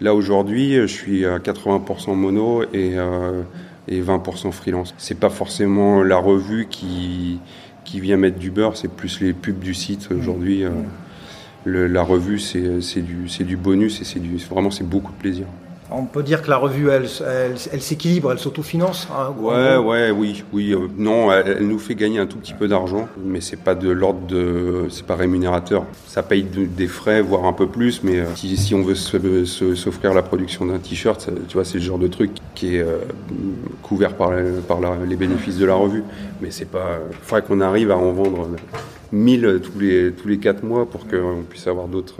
là 0.00 0.14
aujourd'hui 0.14 0.74
je 0.74 0.86
suis 0.86 1.26
à 1.26 1.38
80% 1.38 2.14
mono 2.14 2.62
et 2.72 2.98
euh, 2.98 3.42
et 3.88 4.02
20% 4.02 4.52
freelance. 4.52 4.94
C'est 4.98 5.18
pas 5.18 5.30
forcément 5.30 6.02
la 6.02 6.16
revue 6.16 6.66
qui 6.70 7.40
qui 7.84 8.00
vient 8.00 8.16
mettre 8.18 8.38
du 8.38 8.50
beurre, 8.50 8.76
c'est 8.76 8.90
plus 8.90 9.20
les 9.20 9.32
pubs 9.32 9.58
du 9.58 9.74
site 9.74 10.08
aujourd'hui. 10.10 10.64
euh, 10.64 10.70
la 11.66 12.02
revue 12.02 12.38
c'est 12.38 13.02
du 13.02 13.26
du 13.44 13.56
bonus 13.56 14.00
et 14.00 14.04
c'est 14.04 14.20
vraiment 14.48 14.70
c'est 14.70 14.88
beaucoup 14.88 15.12
de 15.12 15.18
plaisir. 15.18 15.46
On 15.90 16.04
peut 16.04 16.22
dire 16.22 16.42
que 16.42 16.50
la 16.50 16.58
revue, 16.58 16.90
elle, 16.90 17.06
elle, 17.72 17.80
s'équilibre, 17.80 18.30
elle 18.30 18.38
s'autofinance. 18.38 19.08
hein, 19.10 19.32
Ouais, 19.40 19.76
ouais, 19.78 20.10
oui, 20.10 20.44
oui. 20.52 20.74
euh, 20.74 20.86
non, 20.98 21.32
elle, 21.32 21.66
nous 21.66 21.78
fait 21.78 21.94
gagner 21.94 22.18
un 22.18 22.26
tout 22.26 22.36
petit 22.36 22.52
peu 22.52 22.68
d'argent, 22.68 23.08
mais 23.24 23.40
c'est 23.40 23.56
pas 23.56 23.74
de 23.74 23.88
l'ordre 23.88 24.20
de, 24.26 24.84
c'est 24.90 25.06
pas 25.06 25.16
rémunérateur. 25.16 25.86
Ça 26.06 26.22
paye 26.22 26.42
de- 26.42 26.66
des 26.66 26.88
frais, 26.88 27.22
voire 27.22 27.46
un 27.46 27.54
peu 27.54 27.66
plus, 27.66 28.02
mais 28.02 28.18
euh, 28.20 28.26
si, 28.34 28.74
on 28.74 28.82
veut 28.82 28.94
se- 28.94 29.46
se- 29.46 29.74
s'offrir 29.74 30.12
la 30.12 30.22
production 30.22 30.66
d'un 30.66 30.78
t-shirt, 30.78 31.30
tu 31.48 31.54
vois, 31.54 31.64
c'est 31.64 31.78
le 31.78 31.84
genre 31.84 31.98
de 31.98 32.08
truc 32.08 32.32
qui 32.54 32.76
est 32.76 32.80
euh, 32.82 32.98
couvert 33.82 34.14
par, 34.14 34.32
les 34.32 35.16
bénéfices 35.16 35.56
de 35.56 35.64
la 35.64 35.74
revue. 35.74 36.04
Mais 36.42 36.50
c'est 36.50 36.66
pas. 36.70 36.98
Faudrait 37.22 37.42
qu'on 37.46 37.62
arrive 37.62 37.90
à 37.90 37.96
en 37.96 38.12
vendre 38.12 38.48
1000 39.10 39.60
tous 39.62 39.78
les 39.80 40.12
tous 40.12 40.28
les 40.28 40.36
quatre 40.38 40.62
mois 40.62 40.84
pour 40.84 41.08
qu'on 41.08 41.42
puisse 41.48 41.66
avoir 41.66 41.88
d'autres 41.88 42.16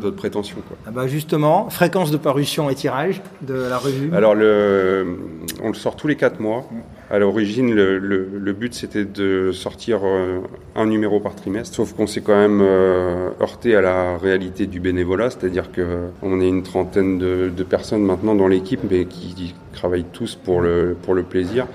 d'autres 0.00 0.16
prétentions. 0.16 0.58
Quoi. 0.68 0.76
Ah 0.86 0.90
bah 0.90 1.06
justement, 1.06 1.68
fréquence 1.70 2.10
de 2.10 2.16
parution 2.16 2.68
et 2.70 2.74
tirage 2.74 3.22
de 3.42 3.54
la 3.54 3.78
revue. 3.78 4.10
Alors, 4.14 4.34
le, 4.34 5.18
on 5.62 5.68
le 5.68 5.74
sort 5.74 5.96
tous 5.96 6.06
les 6.08 6.16
quatre 6.16 6.40
mois. 6.40 6.64
À 7.10 7.18
l'origine, 7.18 7.74
le, 7.74 7.98
le- 7.98 8.28
le 8.38 8.52
but 8.52 8.72
c'était 8.74 9.04
de 9.04 9.52
sortir 9.52 10.00
euh, 10.04 10.40
un 10.74 10.86
numéro 10.86 11.20
par 11.20 11.34
trimestre. 11.34 11.76
Sauf 11.76 11.92
qu'on 11.92 12.06
s'est 12.06 12.22
quand 12.22 12.36
même 12.36 12.60
euh, 12.62 13.30
heurté 13.40 13.76
à 13.76 13.80
la 13.82 14.16
réalité 14.18 14.66
du 14.66 14.80
bénévolat, 14.80 15.30
c'est-à-dire 15.30 15.70
que 15.70 16.08
on 16.22 16.40
est 16.40 16.48
une 16.48 16.62
trentaine 16.62 17.18
de, 17.18 17.50
de 17.54 17.62
personnes 17.62 18.02
maintenant 18.02 18.34
dans 18.34 18.48
l'équipe, 18.48 18.80
mais 18.90 19.04
qui 19.04 19.54
travaillent 19.72 20.06
tous 20.12 20.34
pour 20.34 20.60
le 20.62 20.96
pour 21.02 21.14
le 21.14 21.22
plaisir. 21.22 21.66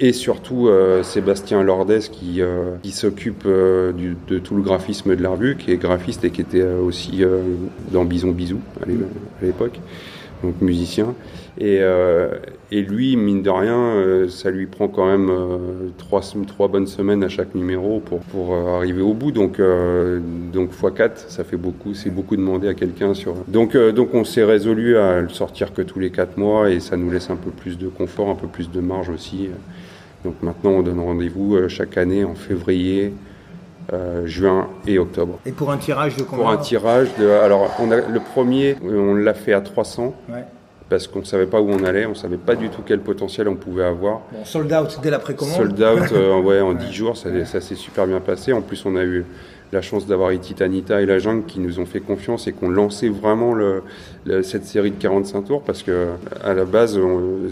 Et 0.00 0.12
surtout 0.12 0.68
euh, 0.68 1.02
Sébastien 1.02 1.64
Lordès 1.64 1.98
qui, 2.12 2.40
euh, 2.40 2.76
qui 2.84 2.92
s'occupe 2.92 3.42
euh, 3.46 3.92
de 4.28 4.38
tout 4.38 4.54
le 4.54 4.62
graphisme 4.62 5.16
de 5.16 5.22
la 5.22 5.30
revue, 5.30 5.56
qui 5.56 5.72
est 5.72 5.76
graphiste 5.76 6.24
et 6.24 6.30
qui 6.30 6.40
était 6.40 6.60
euh, 6.60 6.80
aussi 6.80 7.24
euh, 7.24 7.40
dans 7.90 8.04
Bison 8.04 8.30
Bisou 8.30 8.58
à 8.80 8.86
l'é- 8.86 8.94
à 9.42 9.44
l'époque, 9.44 9.80
donc 10.44 10.60
musicien. 10.60 11.14
Et, 11.60 11.78
euh, 11.80 12.28
et 12.70 12.82
lui, 12.82 13.16
mine 13.16 13.42
de 13.42 13.50
rien, 13.50 14.28
ça 14.28 14.52
lui 14.52 14.66
prend 14.66 14.86
quand 14.86 15.06
même 15.06 15.28
trois, 15.96 16.20
trois 16.46 16.68
bonnes 16.68 16.86
semaines 16.86 17.24
à 17.24 17.28
chaque 17.28 17.56
numéro 17.56 17.98
pour, 17.98 18.20
pour 18.20 18.54
arriver 18.54 19.02
au 19.02 19.14
bout. 19.14 19.32
Donc, 19.32 19.60
donc 20.52 20.70
x4, 20.72 21.10
ça 21.26 21.42
fait 21.42 21.56
beaucoup, 21.56 21.94
c'est 21.94 22.10
beaucoup 22.10 22.36
demandé 22.36 22.68
à 22.68 22.74
quelqu'un 22.74 23.12
sur. 23.14 23.34
Donc, 23.48 23.76
donc 23.76 24.14
on 24.14 24.22
s'est 24.22 24.44
résolu 24.44 24.96
à 24.98 25.20
le 25.20 25.30
sortir 25.30 25.72
que 25.74 25.82
tous 25.82 25.98
les 25.98 26.10
quatre 26.10 26.36
mois 26.36 26.70
et 26.70 26.78
ça 26.78 26.96
nous 26.96 27.10
laisse 27.10 27.30
un 27.30 27.36
peu 27.36 27.50
plus 27.50 27.76
de 27.76 27.88
confort, 27.88 28.30
un 28.30 28.36
peu 28.36 28.46
plus 28.46 28.70
de 28.70 28.78
marge 28.80 29.08
aussi. 29.08 29.48
Donc 30.24 30.34
maintenant, 30.42 30.70
on 30.70 30.82
donne 30.82 31.00
rendez-vous 31.00 31.56
euh, 31.56 31.68
chaque 31.68 31.96
année 31.96 32.24
en 32.24 32.34
février, 32.34 33.12
euh, 33.92 34.26
juin 34.26 34.68
et 34.86 34.98
octobre. 34.98 35.38
Et 35.46 35.52
pour 35.52 35.70
un 35.70 35.76
tirage 35.78 36.16
de 36.16 36.22
combien 36.22 36.44
Pour 36.44 36.52
un 36.52 36.56
tirage 36.58 37.08
de, 37.18 37.28
alors 37.28 37.70
on 37.80 37.90
a 37.90 37.96
le 37.96 38.20
premier, 38.20 38.76
euh, 38.84 38.98
on 38.98 39.14
l'a 39.14 39.34
fait 39.34 39.52
à 39.52 39.60
300 39.60 40.14
Ouais. 40.28 40.44
parce 40.90 41.06
qu'on 41.06 41.24
savait 41.24 41.46
pas 41.46 41.60
où 41.60 41.70
on 41.70 41.84
allait, 41.84 42.04
on 42.06 42.14
savait 42.14 42.36
pas 42.36 42.56
du 42.56 42.68
tout 42.68 42.82
quel 42.84 43.00
potentiel 43.00 43.48
on 43.48 43.54
pouvait 43.56 43.84
avoir. 43.84 44.20
Bon, 44.32 44.44
sold 44.44 44.72
out 44.72 44.98
dès 45.02 45.10
la 45.10 45.18
précommande. 45.20 45.54
Sold 45.56 45.80
out, 45.80 46.08
euh, 46.12 46.40
ouais, 46.40 46.60
en 46.60 46.74
10 46.74 46.92
jours, 46.92 47.16
ça, 47.16 47.28
ça 47.46 47.60
s'est 47.60 47.76
super 47.76 48.06
bien 48.06 48.20
passé. 48.20 48.52
En 48.52 48.60
plus, 48.60 48.84
on 48.84 48.96
a 48.96 49.04
eu 49.04 49.24
la 49.72 49.82
chance 49.82 50.06
d'avoir 50.06 50.32
Ititanita 50.32 51.00
et 51.02 51.06
la 51.06 51.18
Jungle 51.18 51.44
qui 51.46 51.60
nous 51.60 51.78
ont 51.78 51.84
fait 51.86 52.00
confiance 52.00 52.46
et 52.48 52.52
qui 52.54 52.64
ont 52.64 52.70
lancé 52.70 53.10
vraiment 53.10 53.52
le, 53.54 53.82
le- 54.24 54.42
cette 54.42 54.64
série 54.64 54.90
de 54.90 54.96
45 54.98 55.42
tours 55.42 55.62
parce 55.62 55.82
que 55.82 56.08
à 56.42 56.54
la 56.54 56.64
base, 56.64 56.98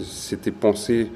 c'était 0.03 0.49
pensé 0.51 1.07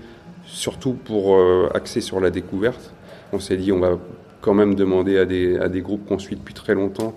surtout 0.52 0.94
pour 0.94 1.36
euh, 1.36 1.70
axer 1.74 2.02
sur 2.02 2.20
la 2.20 2.30
découverte. 2.30 2.94
On 3.34 3.40
s'est 3.40 3.58
dit, 3.58 3.72
on 3.72 3.80
va 3.80 3.98
quand 4.42 4.54
même 4.54 4.76
demander 4.76 5.18
à 5.18 5.26
des, 5.26 5.58
à 5.58 5.70
des 5.70 5.82
groupes 5.82 6.06
qu'on 6.06 6.20
suit 6.20 6.36
depuis 6.36 6.54
très 6.54 6.74
longtemps 6.74 7.16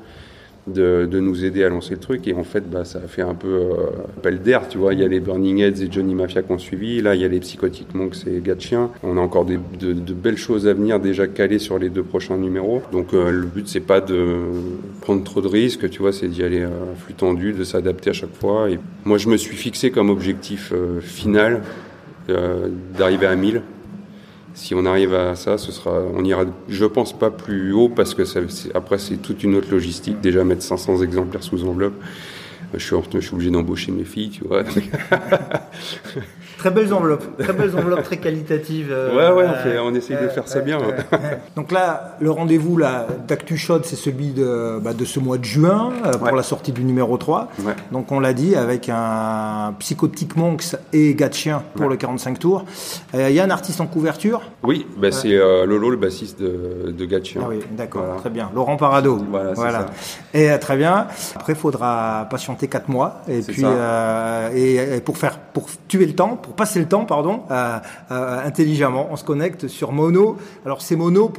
de, 0.67 1.07
de 1.11 1.21
nous 1.21 1.45
aider 1.45 1.65
à 1.65 1.69
lancer 1.69 1.95
le 1.95 2.01
truc. 2.01 2.27
Et 2.27 2.35
en 2.35 2.45
fait, 2.45 2.69
bah, 2.69 2.85
ça 2.85 2.99
a 2.99 3.09
fait 3.09 3.23
un 3.23 3.35
peu 3.35 3.49
euh, 3.49 3.75
appel 4.17 4.41
d'air, 4.41 4.69
tu 4.69 4.79
vois. 4.79 4.95
Il 4.95 5.01
y 5.01 5.05
a 5.05 5.09
les 5.09 5.21
Burning 5.21 5.59
Heads 5.59 5.83
et 5.83 5.89
Johnny 5.91 6.15
Mafia 6.15 6.43
qui 6.43 6.53
ont 6.53 6.59
suivi. 6.59 7.03
Là, 7.03 7.15
il 7.15 7.21
y 7.21 7.25
a 7.25 7.29
les 7.29 7.41
Psychotic 7.41 7.95
Monks 7.95 8.27
et 8.27 8.41
Gatchien. 8.41 8.91
On 9.03 9.17
a 9.17 9.21
encore 9.21 9.45
des, 9.45 9.59
de, 9.79 10.15
belles 10.15 10.39
choses 10.39 10.67
à 10.67 10.73
venir 10.73 11.01
déjà 11.01 11.27
calées 11.27 11.59
sur 11.59 11.79
les 11.79 11.91
deux 11.91 12.03
prochains 12.03 12.37
numéros. 12.37 12.83
Donc, 12.93 13.13
euh, 13.13 13.31
le 13.31 13.47
but, 13.47 13.69
c'est 13.69 13.81
pas 13.81 14.01
de 14.01 14.39
prendre 15.01 15.23
trop 15.23 15.41
de 15.41 15.49
risques, 15.49 15.91
tu 15.91 16.01
vois, 16.01 16.13
c'est 16.13 16.29
d'y 16.29 16.43
aller 16.43 16.63
à 16.63 16.71
flux 16.97 17.15
tendu, 17.15 17.53
de 17.53 17.65
s'adapter 17.65 18.11
à 18.11 18.15
chaque 18.15 18.35
fois. 18.35 18.71
Et 18.71 18.79
moi, 19.05 19.19
je 19.19 19.29
me 19.29 19.37
suis 19.37 19.57
fixé 19.57 19.91
comme 19.91 20.11
objectif 20.11 20.73
euh, 20.73 21.01
final 21.01 21.63
d'arriver 22.29 23.27
à 23.27 23.37
1000. 23.37 23.63
Si 24.55 24.75
on 24.75 24.87
arrive 24.87 25.15
à 25.15 25.35
ça, 25.35 25.59
ce 25.59 25.73
sera, 25.73 26.01
on 26.15 26.25
ira, 26.25 26.45
je 26.69 26.85
pense 26.85 27.13
pas 27.19 27.31
plus 27.31 27.73
haut 27.73 27.89
parce 27.89 28.15
que 28.15 28.25
ça, 28.25 28.41
après 28.75 28.99
c'est 28.99 29.17
toute 29.17 29.43
une 29.43 29.57
autre 29.57 29.71
logistique. 29.71 30.21
Déjà 30.21 30.45
mettre 30.45 30.63
500 30.63 31.03
exemplaires 31.03 31.43
sous 31.43 31.65
enveloppe, 31.67 32.01
je 32.73 32.85
suis, 32.85 32.97
je 33.15 33.21
suis 33.21 33.35
obligé 33.35 33.51
d'embaucher 33.51 33.91
mes 33.93 34.05
filles, 34.05 34.31
tu 34.31 34.45
vois. 34.45 34.63
Très 36.65 36.71
belles 36.71 36.95
enveloppes, 36.95 37.37
très 37.37 37.53
belles 37.53 37.77
enveloppes, 37.77 38.05
très 38.05 38.17
qualitatives. 38.17 38.89
euh, 38.91 39.11
Ouais, 39.11 39.37
ouais, 39.43 39.47
on 39.47 39.53
euh, 39.53 39.63
fait- 39.63 39.79
on 39.81 39.95
essaye 39.95 40.17
de 40.17 40.29
faire 40.29 40.49
ça 40.49 40.61
bien, 40.61 40.79
ouais. 40.79 40.95
Donc 41.57 41.71
là, 41.73 42.17
le 42.21 42.31
rendez-vous 42.31 42.81
d'Actu 43.29 43.59
Shot, 43.59 43.81
c'est 43.83 43.97
celui 43.97 44.29
de, 44.29 44.79
bah, 44.83 44.95
de 44.95 45.05
ce 45.05 45.21
mois 45.21 45.37
de 45.37 45.45
juin 45.45 45.93
euh, 46.07 46.13
pour 46.13 46.35
la 46.35 46.43
sortie 46.43 46.73
du 46.73 46.83
numéro 46.83 47.19
3. 47.19 47.49
Ouais. 47.67 47.75
Donc 47.93 48.11
on 48.13 48.19
l'a 48.19 48.33
dit, 48.33 48.57
avec 48.57 48.89
un 48.91 49.75
Psychotic 49.79 50.37
Monks 50.39 50.77
et 50.95 51.15
Gatchien 51.15 51.63
pour 51.75 51.91
le 51.91 51.97
45 51.97 52.39
tours. 52.39 52.65
Euh, 53.15 53.29
Il 53.29 53.35
y 53.37 53.41
a 53.41 53.45
un 53.45 53.51
artiste 53.51 53.83
en 53.83 53.87
couverture. 53.87 54.41
Oui, 54.63 54.87
bah, 54.97 55.13
c'est 55.13 55.35
euh, 55.35 55.67
Lolo, 55.67 55.91
le 55.91 55.99
bassiste 55.99 56.41
de, 56.41 56.93
de 56.93 57.05
Gatchien. 57.05 57.43
Ah 57.45 57.49
oui, 57.51 57.59
d'accord, 57.77 58.05
Voilà. 58.05 58.21
très 58.23 58.31
bien. 58.31 58.51
Laurent 58.55 58.79
Parado. 58.79 59.19
Voilà, 59.29 59.55
c'est 59.55 59.61
ça. 59.61 59.87
Et 60.33 60.51
euh, 60.51 60.57
très 60.57 60.79
bien. 60.79 61.09
Après, 61.37 61.53
il 61.53 61.59
faudra 61.59 62.27
patienter 62.31 62.69
4 62.69 62.89
mois. 62.89 63.21
Et 63.29 63.41
puis, 63.43 63.61
euh, 63.67 64.49
et, 64.55 64.97
et 64.97 65.01
pour 65.03 65.19
faire, 65.19 65.37
pour 65.39 65.67
tuer 65.89 66.07
le 66.07 66.15
temps, 66.15 66.37
pour 66.37 66.54
passer 66.55 66.81
le 66.81 66.87
temps, 66.87 67.05
pardon, 67.05 67.43
euh, 67.51 67.79
euh, 68.11 68.47
intelligemment, 68.47 69.09
on 69.11 69.17
se 69.17 69.25
connecte 69.25 69.69
sur 69.69 69.93
Mono. 69.93 70.37
Alors 70.65 70.83
c'est 70.83 70.97
mono. 70.97 71.33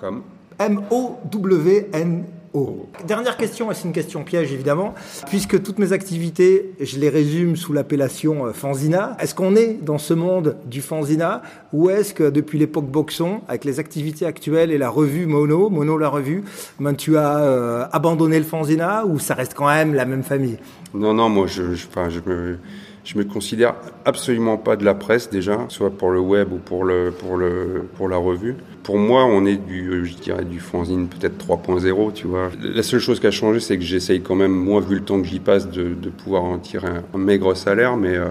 Comme. 0.00 0.22
M-O-W-N 0.58 2.24
O. 2.54 2.86
Dernière 3.04 3.36
question, 3.36 3.72
et 3.72 3.74
c'est 3.74 3.82
une 3.82 3.92
question 3.92 4.22
piège 4.22 4.52
évidemment, 4.52 4.94
puisque 5.26 5.60
toutes 5.60 5.80
mes 5.80 5.92
activités, 5.92 6.72
je 6.80 7.00
les 7.00 7.08
résume 7.08 7.56
sous 7.56 7.72
l'appellation 7.72 8.46
euh, 8.46 8.52
fanzina. 8.52 9.16
Est-ce 9.18 9.34
qu'on 9.34 9.56
est 9.56 9.78
dans 9.82 9.98
ce 9.98 10.14
monde 10.14 10.56
du 10.64 10.80
fanzina 10.80 11.42
ou 11.72 11.90
est-ce 11.90 12.14
que 12.14 12.30
depuis 12.30 12.60
l'époque 12.60 12.86
Boxon, 12.86 13.40
avec 13.48 13.64
les 13.64 13.80
activités 13.80 14.24
actuelles 14.24 14.70
et 14.70 14.78
la 14.78 14.88
revue 14.88 15.26
Mono, 15.26 15.68
Mono 15.68 15.98
la 15.98 16.08
revue, 16.08 16.44
ben, 16.78 16.94
tu 16.94 17.16
as 17.16 17.38
euh, 17.38 17.86
abandonné 17.90 18.38
le 18.38 18.44
fanzina 18.44 19.04
ou 19.04 19.18
ça 19.18 19.34
reste 19.34 19.54
quand 19.54 19.66
même 19.66 19.92
la 19.92 20.04
même 20.04 20.22
famille? 20.22 20.58
Non, 20.94 21.12
non, 21.12 21.28
moi, 21.28 21.48
je, 21.48 21.74
je, 21.74 21.88
enfin, 21.88 22.08
je 22.08 22.20
me, 22.24 22.58
je 23.04 23.18
me 23.18 23.24
considère 23.24 23.74
absolument 24.04 24.56
pas 24.56 24.76
de 24.76 24.84
la 24.84 24.94
presse 24.94 25.28
déjà, 25.30 25.66
soit 25.68 25.90
pour 25.90 26.10
le 26.10 26.20
web 26.20 26.52
ou 26.52 26.56
pour 26.56 26.84
le, 26.84 27.12
pour 27.16 27.36
le, 27.36 27.84
pour 27.96 28.08
la 28.08 28.16
revue. 28.16 28.56
Pour 28.82 28.98
moi, 28.98 29.24
on 29.24 29.44
est 29.46 29.56
du, 29.56 30.04
je 30.06 30.14
dirais, 30.14 30.44
du 30.44 30.58
fanzine 30.58 31.08
peut-être 31.08 31.36
3.0, 31.46 32.12
tu 32.14 32.26
vois. 32.26 32.50
La 32.62 32.82
seule 32.82 33.00
chose 33.00 33.20
qui 33.20 33.26
a 33.26 33.30
changé, 33.30 33.60
c'est 33.60 33.76
que 33.78 33.84
j'essaye 33.84 34.20
quand 34.22 34.34
même, 34.34 34.52
moi, 34.52 34.80
vu 34.80 34.94
le 34.96 35.00
temps 35.02 35.20
que 35.20 35.26
j'y 35.28 35.38
passe, 35.40 35.68
de, 35.70 35.94
de 35.94 36.08
pouvoir 36.10 36.44
en 36.44 36.58
tirer 36.58 36.88
un, 37.14 37.18
maigre 37.18 37.54
salaire, 37.54 37.96
mais 37.96 38.14
euh, 38.16 38.28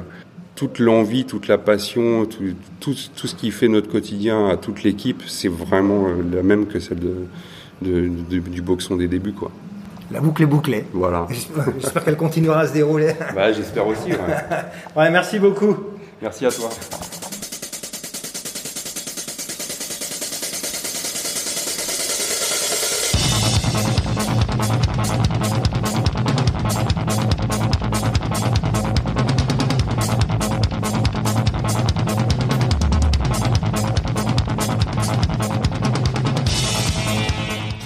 toute 0.55 0.79
l'envie, 0.79 1.25
toute 1.25 1.47
la 1.47 1.57
passion, 1.57 2.25
tout, 2.25 2.43
tout, 2.79 2.95
tout 3.15 3.27
ce 3.27 3.35
qui 3.35 3.51
fait 3.51 3.67
notre 3.67 3.89
quotidien 3.89 4.47
à 4.47 4.57
toute 4.57 4.83
l'équipe, 4.83 5.23
c'est 5.27 5.47
vraiment 5.49 6.07
euh, 6.07 6.23
la 6.35 6.43
même 6.43 6.65
que 6.67 6.79
celle 6.79 6.99
de, 6.99 7.13
de- 7.81 8.39
du 8.39 8.61
boxon 8.61 8.95
des 8.95 9.07
débuts, 9.07 9.33
quoi. 9.33 9.51
La 10.13 10.21
boucle 10.21 10.43
est 10.43 10.45
bouclée. 10.45 10.85
Voilà. 10.93 11.27
J'espère 11.79 12.05
qu'elle 12.05 12.17
continuera 12.17 12.59
à 12.59 12.67
se 12.67 12.73
dérouler. 12.73 13.13
Bah, 13.33 13.51
j'espère 13.51 13.87
aussi, 13.87 14.11
ouais. 14.11 14.17
Ouais, 14.95 15.09
merci 15.09 15.39
beaucoup. 15.39 15.75
Merci 16.21 16.45
à 16.45 16.51
toi. 16.51 16.69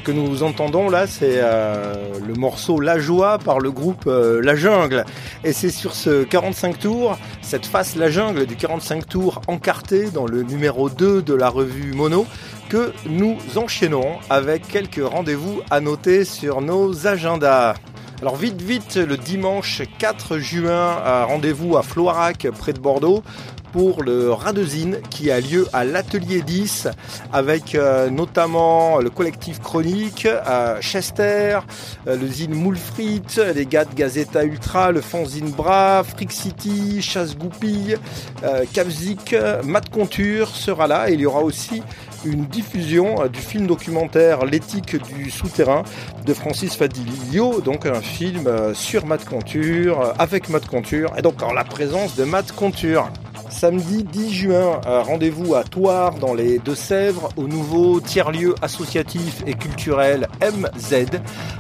Que 0.08 0.14
nous 0.14 0.42
entendons 0.42 0.90
là, 0.90 1.06
c'est 1.06 1.42
euh, 1.44 2.14
le 2.26 2.34
morceau 2.34 2.80
La 2.80 2.98
Joie 2.98 3.40
par 3.40 3.60
le 3.60 3.72
groupe 3.72 4.06
euh, 4.08 4.42
La 4.42 4.56
Jungle. 4.56 5.04
Et 5.44 5.52
c'est 5.52 5.70
sur 5.70 5.94
ce 5.94 6.24
45 6.24 6.80
tours, 6.80 7.18
cette 7.42 7.66
face 7.66 7.98
La 7.98 8.10
Jungle 8.10 8.46
du 8.46 8.56
45 8.56 9.06
tours 9.06 9.42
encarté 9.50 10.10
dans 10.10 10.26
le 10.26 10.44
numéro 10.44 10.90
2 10.90 11.22
de 11.22 11.34
la 11.34 11.50
revue 11.50 11.92
Mono, 11.92 12.26
que 12.70 12.94
nous 13.10 13.36
enchaînons 13.58 14.16
avec 14.30 14.66
quelques 14.70 15.04
rendez-vous 15.04 15.60
à 15.70 15.82
noter 15.82 16.24
sur 16.24 16.62
nos 16.62 17.06
agendas. 17.06 17.74
Alors 18.22 18.38
vite 18.38 18.62
vite, 18.62 18.96
le 18.96 19.18
dimanche 19.18 19.82
4 20.00 20.38
juin, 20.38 20.96
rendez-vous 21.26 21.76
à 21.76 21.84
Floirac 21.84 22.48
près 22.58 22.72
de 22.72 22.80
Bordeaux 22.80 23.24
pour 23.72 24.04
le 24.04 24.32
Radezine 24.32 25.00
qui 25.10 25.32
a 25.32 25.40
lieu 25.40 25.68
à 25.74 25.84
l'Atelier 25.84 26.42
10 26.42 26.88
avec 27.34 27.76
euh, 27.76 28.10
notamment 28.10 29.00
le 29.00 29.10
collectif 29.10 29.60
Chronique, 29.60 30.26
à 30.26 30.82
Chester, 30.82 31.60
euh, 32.08 32.18
le 32.18 32.28
zine 32.28 32.54
Moulfrit, 32.54 33.24
les 33.56 33.66
gars 33.66 33.86
de 33.86 33.94
Gazeta 33.94 34.44
Ultra, 34.44 34.92
le 34.92 35.02
fanzine 35.02 35.52
Bra, 35.52 36.04
Frick 36.04 36.32
City, 36.32 37.02
Chasse 37.02 37.38
Goupille, 37.38 37.98
euh, 38.44 38.66
Capzik, 38.74 39.36
Matt 39.64 39.90
Conture 39.90 40.50
sera 40.50 40.88
là 40.88 41.10
et 41.10 41.14
il 41.14 41.22
y 41.22 41.26
aura 41.26 41.42
aussi 41.42 41.82
une 42.26 42.46
diffusion 42.46 43.22
euh, 43.22 43.28
du 43.28 43.40
film 43.40 43.68
documentaire 43.68 44.46
L'éthique 44.46 44.96
du 45.16 45.30
souterrain 45.30 45.84
de 46.26 46.34
Francis 46.34 46.76
Fadilio, 46.76 47.62
donc 47.62 47.86
un 47.86 48.02
film 48.02 48.48
euh, 48.48 48.74
sur 48.74 49.06
Matt 49.06 49.26
Conture, 49.26 50.02
euh, 50.02 50.14
avec 50.20 50.50
Matt 50.50 50.68
Conture, 50.68 51.14
et 51.18 51.22
donc 51.22 51.42
en 51.42 51.54
la 51.54 51.64
présence 51.64 52.16
de 52.16 52.24
Matt 52.24 52.52
Conture. 52.52 53.10
Samedi 53.50 54.04
10 54.04 54.34
juin, 54.34 54.82
rendez-vous 54.86 55.56
à 55.56 55.64
Toire 55.64 56.16
dans 56.16 56.34
les 56.34 56.60
Deux-Sèvres 56.60 57.30
au 57.38 57.48
nouveau 57.48 58.00
tiers-lieu 58.02 58.54
associatif 58.62 59.42
et 59.48 59.54
culturel 59.54 60.28
MZ 60.42 61.06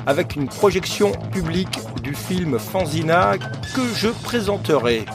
avec 0.05 0.35
une 0.35 0.47
projection 0.47 1.11
publique 1.31 1.79
du 2.03 2.13
film 2.13 2.59
Fanzina 2.59 3.37
que 3.73 3.81
je 3.95 4.09
présenterai. 4.09 5.05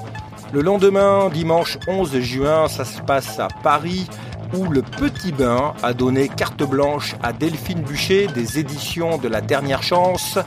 Le 0.52 0.60
lendemain, 0.60 1.30
dimanche 1.30 1.78
11 1.86 2.18
juin, 2.20 2.68
ça 2.68 2.84
se 2.84 3.00
passe 3.00 3.38
à 3.38 3.48
Paris 3.62 4.06
où 4.54 4.66
le 4.66 4.82
Petit 4.82 5.32
Bain 5.32 5.74
a 5.82 5.94
donné 5.94 6.28
carte 6.28 6.62
blanche 6.62 7.14
à 7.22 7.32
Delphine 7.32 7.82
Bûcher 7.82 8.26
des 8.28 8.58
éditions 8.58 9.18
de 9.18 9.28
la 9.28 9.40
dernière 9.40 9.82
chance. 9.82 10.38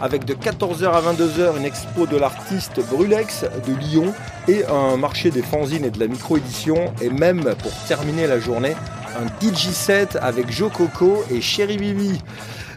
Avec 0.00 0.24
de 0.24 0.34
14h 0.34 0.84
à 0.84 1.00
22h 1.00 1.56
une 1.56 1.64
expo 1.64 2.06
de 2.06 2.16
l'artiste 2.16 2.80
Brulex 2.90 3.44
de 3.66 3.74
Lyon 3.74 4.12
et 4.48 4.64
un 4.66 4.96
marché 4.96 5.30
des 5.30 5.42
fanzines 5.42 5.84
et 5.84 5.90
de 5.90 6.00
la 6.00 6.08
micro-édition. 6.08 6.92
Et 7.00 7.08
même 7.08 7.42
pour 7.62 7.72
terminer 7.86 8.26
la 8.26 8.38
journée 8.38 8.74
un 9.16 9.26
DJ 9.40 9.68
set 9.68 10.18
avec 10.20 10.50
Joe 10.50 10.72
Coco 10.72 11.24
et 11.30 11.40
Chéri 11.40 11.76
Bibi. 11.76 12.20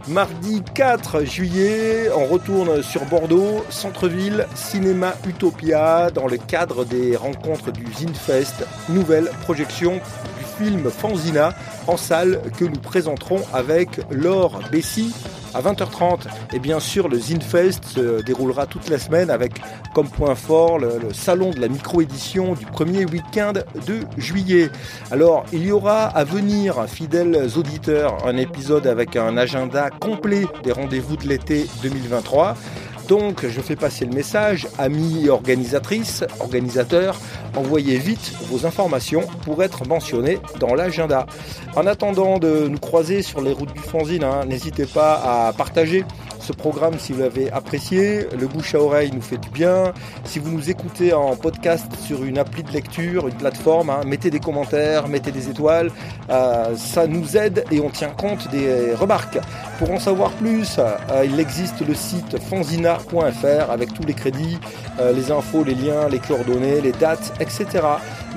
Mardi 0.07 0.61
4 0.73 1.25
juillet, 1.25 2.09
on 2.15 2.25
retourne 2.27 2.81
sur 2.81 3.03
Bordeaux, 3.05 3.65
centre-ville, 3.69 4.47
cinéma 4.55 5.13
Utopia, 5.27 6.11
dans 6.11 6.27
le 6.27 6.37
cadre 6.37 6.85
des 6.85 7.17
rencontres 7.17 7.73
du 7.73 7.83
Zinfest, 7.91 8.65
nouvelle 8.87 9.29
projection 9.41 9.99
film 10.57 10.89
Fanzina 10.89 11.53
en 11.87 11.97
salle 11.97 12.41
que 12.57 12.65
nous 12.65 12.79
présenterons 12.79 13.41
avec 13.53 13.89
Laure 14.09 14.59
Bessy 14.71 15.13
à 15.53 15.61
20h30. 15.61 16.21
Et 16.53 16.59
bien 16.59 16.79
sûr, 16.79 17.07
le 17.07 17.19
Zinfest 17.19 17.83
se 17.85 18.21
déroulera 18.21 18.65
toute 18.65 18.89
la 18.89 18.99
semaine 18.99 19.29
avec 19.29 19.53
comme 19.93 20.09
point 20.09 20.35
fort 20.35 20.79
le, 20.79 20.99
le 20.99 21.13
salon 21.13 21.51
de 21.51 21.59
la 21.59 21.67
micro-édition 21.67 22.53
du 22.53 22.65
premier 22.65 23.05
week-end 23.05 23.53
de 23.85 23.99
juillet. 24.17 24.69
Alors, 25.11 25.45
il 25.53 25.65
y 25.65 25.71
aura 25.71 26.05
à 26.05 26.23
venir, 26.23 26.85
fidèles 26.87 27.47
auditeurs, 27.57 28.25
un 28.25 28.37
épisode 28.37 28.87
avec 28.87 29.15
un 29.15 29.37
agenda 29.37 29.89
complet 29.89 30.45
des 30.63 30.71
rendez-vous 30.71 31.17
de 31.17 31.27
l'été 31.27 31.67
2023. 31.83 32.55
Donc, 33.07 33.45
je 33.47 33.61
fais 33.61 33.77
passer 33.77 34.05
le 34.05 34.13
message, 34.13 34.67
amis 34.77 35.29
organisatrices, 35.29 36.25
organisateurs, 36.41 37.17
envoyez 37.55 37.97
vite 37.97 38.33
vos 38.49 38.65
informations 38.65 39.21
pour 39.43 39.63
être 39.63 39.87
mentionnés 39.87 40.39
dans 40.59 40.75
l'agenda. 40.75 41.25
En 41.75 41.87
attendant 41.87 42.37
de 42.37 42.67
nous 42.67 42.79
croiser 42.79 43.21
sur 43.21 43.41
les 43.41 43.53
routes 43.53 43.73
du 43.73 43.79
fanzine, 43.79 44.23
hein, 44.23 44.45
n'hésitez 44.45 44.85
pas 44.85 45.47
à 45.47 45.53
partager 45.53 46.03
ce 46.39 46.53
programme 46.53 46.99
si 46.99 47.13
vous 47.13 47.21
l'avez 47.21 47.51
apprécié. 47.51 48.27
Le 48.39 48.47
bouche 48.47 48.75
à 48.75 48.81
oreille 48.81 49.11
nous 49.13 49.21
fait 49.21 49.37
du 49.37 49.49
bien. 49.49 49.93
Si 50.25 50.39
vous 50.39 50.51
nous 50.51 50.69
écoutez 50.69 51.13
en 51.13 51.35
podcast 51.35 51.85
sur 52.05 52.23
une 52.23 52.37
appli 52.37 52.63
de 52.63 52.71
lecture, 52.71 53.27
une 53.27 53.35
plateforme, 53.35 53.89
hein, 53.89 54.01
mettez 54.05 54.29
des 54.29 54.39
commentaires, 54.39 55.07
mettez 55.07 55.31
des 55.31 55.49
étoiles. 55.49 55.91
Euh, 56.29 56.75
ça 56.75 57.07
nous 57.07 57.37
aide 57.37 57.63
et 57.71 57.79
on 57.79 57.89
tient 57.89 58.09
compte 58.09 58.49
des 58.49 58.93
remarques. 58.93 59.39
Pour 59.79 59.91
en 59.91 59.99
savoir 59.99 60.31
plus, 60.31 60.77
euh, 60.79 61.25
il 61.25 61.39
existe 61.39 61.85
le 61.87 61.93
site 61.93 62.39
fanzina.fr 62.39 63.71
avec 63.71 63.93
tous 63.93 64.03
les 64.03 64.13
crédits, 64.13 64.57
euh, 64.99 65.11
les 65.13 65.31
infos, 65.31 65.63
les 65.63 65.75
liens, 65.75 66.09
les 66.09 66.19
coordonnées, 66.19 66.81
les 66.81 66.91
dates, 66.91 67.33
etc. 67.39 67.85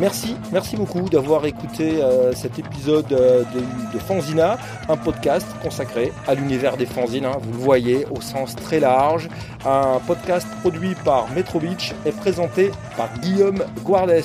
Merci, 0.00 0.34
merci 0.50 0.76
beaucoup 0.76 1.10
d'avoir 1.10 1.44
écouté 1.44 2.02
euh, 2.02 2.32
cet 2.32 2.58
épisode 2.58 3.12
euh, 3.12 3.44
de, 3.92 3.98
Fanzina, 3.98 4.56
un 4.88 4.96
podcast 4.96 5.46
consacré 5.62 6.10
à 6.26 6.34
l'univers 6.34 6.78
des 6.78 6.86
fanzines. 6.86 7.26
hein. 7.26 7.36
vous 7.42 7.52
le 7.52 7.58
voyez 7.58 8.06
au 8.10 8.22
sens 8.22 8.56
très 8.56 8.80
large. 8.80 9.28
Un 9.66 10.00
podcast 10.06 10.46
produit 10.62 10.94
par 11.04 11.28
Metro 11.32 11.60
et 12.06 12.12
présenté 12.12 12.70
par 12.96 13.12
Guillaume 13.18 13.62
Guardes. 13.84 14.22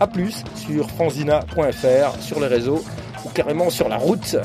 A 0.00 0.06
plus 0.08 0.42
sur 0.56 0.90
fanzina.fr, 0.90 2.20
sur 2.20 2.40
les 2.40 2.48
réseaux 2.48 2.82
ou 3.24 3.28
carrément 3.28 3.70
sur 3.70 3.88
la 3.88 3.98
route. 3.98 4.36